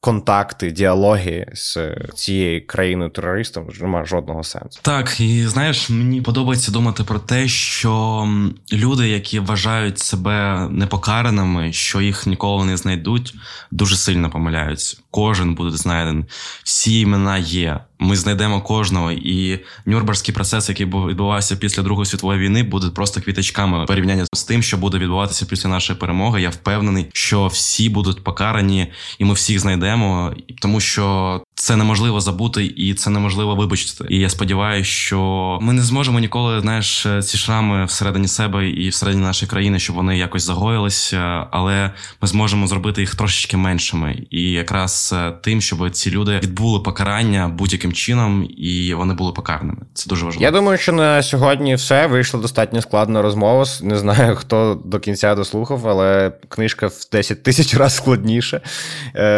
контакти, 0.05 0.71
діалоги 0.71 1.47
з 1.53 1.79
цією 2.15 2.67
країною 2.67 3.11
терористом 3.11 3.69
немає 3.81 4.05
жодного 4.05 4.45
сенсу. 4.45 4.81
Так 4.83 5.21
і 5.21 5.47
знаєш, 5.47 5.91
мені 5.91 6.23
подобається 6.23 6.73
думати 6.73 7.05
про 7.05 7.19
те, 7.19 7.49
що 7.49 8.29
люди, 8.73 9.09
які 9.09 9.39
вважають 9.39 9.99
себе 9.99 10.69
непокараними, 10.71 11.73
що 11.73 12.01
їх 12.01 12.27
ніколи 12.27 12.65
не 12.65 12.77
знайдуть, 12.77 13.35
дуже 13.71 13.97
сильно 13.97 14.31
помиляються. 14.31 14.97
Кожен 15.11 15.55
буде 15.55 15.77
знайден, 15.77 16.27
всі 16.65 17.01
імена 17.01 17.39
є. 17.39 17.81
Ми 17.99 18.17
знайдемо 18.17 18.61
кожного, 18.61 19.13
і 19.13 19.61
Нюрнберзький 19.87 20.35
процес, 20.35 20.69
який 20.69 20.87
відбувався 20.87 21.57
після 21.57 21.83
Другої 21.83 22.07
світової 22.07 22.41
війни, 22.41 22.63
буде 22.63 22.89
просто 22.89 23.21
квіточками 23.21 23.87
порівняння 23.87 24.25
з 24.33 24.45
тим, 24.45 24.63
що 24.63 24.77
буде 24.77 24.99
відбуватися 24.99 25.47
після 25.47 25.69
нашої 25.69 25.99
перемоги. 25.99 26.43
Я 26.43 26.51
впевнений, 26.51 27.07
що 27.13 27.47
всі 27.47 27.89
будуть 27.89 28.25
покарані, 28.25 28.93
і 29.19 29.25
ми 29.25 29.35
всіх 29.35 29.61
знайдемо, 29.61 30.35
тому 30.61 30.81
що 30.81 31.41
це 31.55 31.77
неможливо 31.77 32.21
забути 32.21 32.67
і 32.77 32.95
це 32.95 33.11
неможливо 33.11 33.57
вибачити. 33.57 34.05
І 34.11 34.19
я 34.19 34.29
сподіваюся, 34.29 34.91
що 34.91 35.59
ми 35.63 35.73
не 35.73 35.83
зможемо 35.83 36.21
ніколи, 36.21 36.61
знаєш, 36.61 37.07
ці 37.23 37.39
шрами 37.39 37.85
всередині 37.85 38.29
себе 38.29 38.69
і 38.69 38.89
всередині 38.89 39.25
нашої 39.25 39.51
країни, 39.51 39.79
щоб 39.79 39.97
вони 39.97 40.19
якось 40.19 40.43
загоїлися, 40.43 41.47
але 41.51 41.91
ми 42.23 42.29
зможемо 42.29 42.67
зробити 42.67 43.01
їх 43.01 43.15
трошечки 43.15 43.57
меншими, 43.57 44.27
і 44.31 44.43
якраз 44.43 45.15
е, 45.17 45.33
тим, 45.43 45.61
щоб 45.61 45.91
ці 45.91 46.11
люди 46.11 46.41
відбули 46.43 46.81
покарання 46.81 47.49
будь-яким 47.85 47.93
чином, 47.93 48.49
і 48.57 48.95
вони 48.95 49.15
були 49.15 49.33
покараними. 49.33 49.79
Це 49.95 50.09
дуже 50.09 50.25
важливо. 50.25 50.45
Я 50.45 50.51
думаю, 50.51 50.79
що 50.79 50.93
на 50.93 51.23
сьогодні 51.23 51.75
все 51.75 52.07
вийшло 52.07 52.41
достатньо 52.41 52.83
складна 52.83 53.23
розмова. 53.23 53.65
Не 53.83 53.97
знаю, 53.97 54.37
хто 54.37 54.81
до 54.85 55.01
кінця 55.01 55.35
дослухав, 55.35 55.89
але 55.89 56.33
книжка 56.49 56.87
в 56.87 57.09
10 57.13 57.43
тисяч 57.43 57.75
разів 57.75 57.97
складніше. 57.97 58.61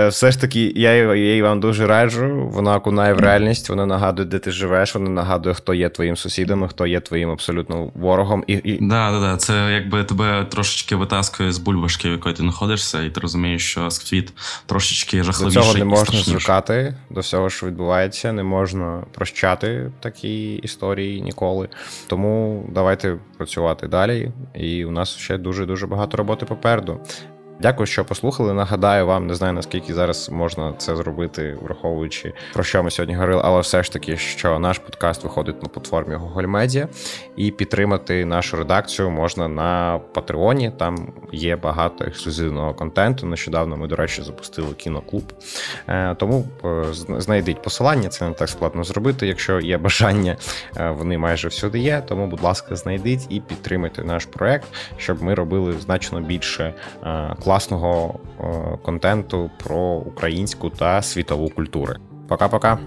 Все 0.09 0.31
ж 0.31 0.41
таки, 0.41 0.73
я 0.77 1.15
її 1.15 1.43
вам 1.43 1.61
дуже 1.61 1.87
раджу 1.87 2.51
вона 2.53 2.77
окунає 2.77 3.15
в 3.15 3.19
реальність, 3.19 3.69
вона 3.69 3.87
нагадує, 3.87 4.29
де 4.29 4.39
ти 4.39 4.51
живеш, 4.51 4.95
вона 4.95 5.11
нагадує, 5.11 5.55
хто 5.55 5.75
є 5.75 5.89
твоїм 5.89 6.17
сусідом, 6.17 6.69
хто 6.69 6.87
є 6.87 7.01
твоїм 7.01 7.31
абсолютно 7.31 7.91
ворогом. 7.95 8.45
І, 8.47 8.53
і... 8.53 8.79
Да, 8.81 9.11
да, 9.11 9.21
да. 9.21 9.37
Це 9.37 9.73
якби 9.73 10.05
тебе 10.05 10.47
трошечки 10.51 10.97
витаскує 10.97 11.53
з 11.53 11.59
бульбашки, 11.59 12.09
в 12.09 12.13
якої 12.13 12.35
ти 12.35 12.43
знаходишся, 12.43 13.03
і 13.03 13.11
ти 13.11 13.21
розумієш, 13.21 13.71
що 13.71 13.91
світ 13.91 14.33
трошечки 14.67 15.23
жахливіший. 15.23 15.61
До 15.61 15.67
цього 15.67 15.79
не 15.79 15.85
можна 15.85 16.21
звикати, 16.21 16.95
до 17.11 17.21
всього, 17.21 17.51
що 17.51 17.67
відбувається, 17.67 18.33
не 18.37 18.43
можна 18.43 19.05
прощати 19.13 19.93
такі 20.01 20.55
історії 20.55 21.23
ніколи. 21.23 21.69
Тому 22.07 22.65
давайте 22.73 23.19
працювати 23.37 23.89
далі. 23.89 24.31
І 24.55 24.85
у 24.85 24.91
нас 24.91 25.17
ще 25.17 25.39
дуже 25.39 25.67
дуже 25.67 25.87
багато 25.87 26.17
роботи 26.17 26.47
попереду. 26.47 27.01
Дякую, 27.61 27.87
що 27.87 28.05
послухали. 28.05 28.55
Нагадаю 28.55 29.07
вам, 29.07 29.27
не 29.27 29.35
знаю 29.35 29.53
наскільки 29.53 29.95
зараз 29.95 30.31
можна 30.31 30.75
це 30.79 30.97
зробити, 30.97 31.59
враховуючи 31.63 32.33
про 32.53 32.65
що 32.65 32.83
ми 32.83 32.91
сьогодні 32.91 33.15
говорили, 33.15 33.43
але 33.45 33.61
все 33.61 33.83
ж 33.83 33.93
таки, 33.93 34.17
що 34.17 34.59
наш 34.59 34.79
подкаст 34.79 35.25
виходить 35.25 35.63
на 35.63 35.69
платформі 35.69 36.15
Google 36.15 36.51
Media, 36.51 36.89
і 37.37 37.51
підтримати 37.51 38.25
нашу 38.25 38.57
редакцію 38.57 39.11
можна 39.11 39.49
на 39.49 40.01
Патреоні. 40.13 40.73
Там 40.79 41.13
є 41.33 41.57
багато 41.57 42.05
ексклюзивного 42.05 42.75
контенту. 42.75 43.27
Нещодавно 43.27 43.77
ми, 43.77 43.87
до 43.87 43.97
речі, 43.97 44.23
запустили 44.23 44.75
кіноклуб. 44.75 45.33
Е, 45.89 46.15
тому 46.15 46.45
е, 46.65 46.85
знайдіть 47.19 47.63
посилання, 47.63 48.09
це 48.09 48.29
не 48.29 48.35
так 48.35 48.49
складно 48.49 48.85
зробити. 48.85 49.27
Якщо 49.27 49.61
є 49.61 49.79
бажання, 49.79 50.37
е, 50.77 50.91
вони 50.91 51.19
майже 51.19 51.49
всюди 51.49 51.79
є. 51.79 52.03
Тому, 52.09 52.27
будь 52.27 52.43
ласка, 52.43 52.77
знайдіть 52.77 53.27
і 53.29 53.41
підтримайте 53.41 54.05
наш 54.05 54.25
проект, 54.25 54.67
щоб 54.97 55.23
ми 55.23 55.35
робили 55.35 55.73
значно 55.81 56.21
більше 56.21 56.75
класного 57.47 58.15
е, 58.41 58.79
контенту 58.83 59.51
про 59.65 59.79
українську 59.81 60.71
та 60.71 61.03
світову 61.03 61.51
культури. 61.51 61.97
Пока-пока. 62.29 62.79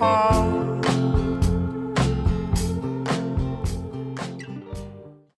apart. 0.00 0.57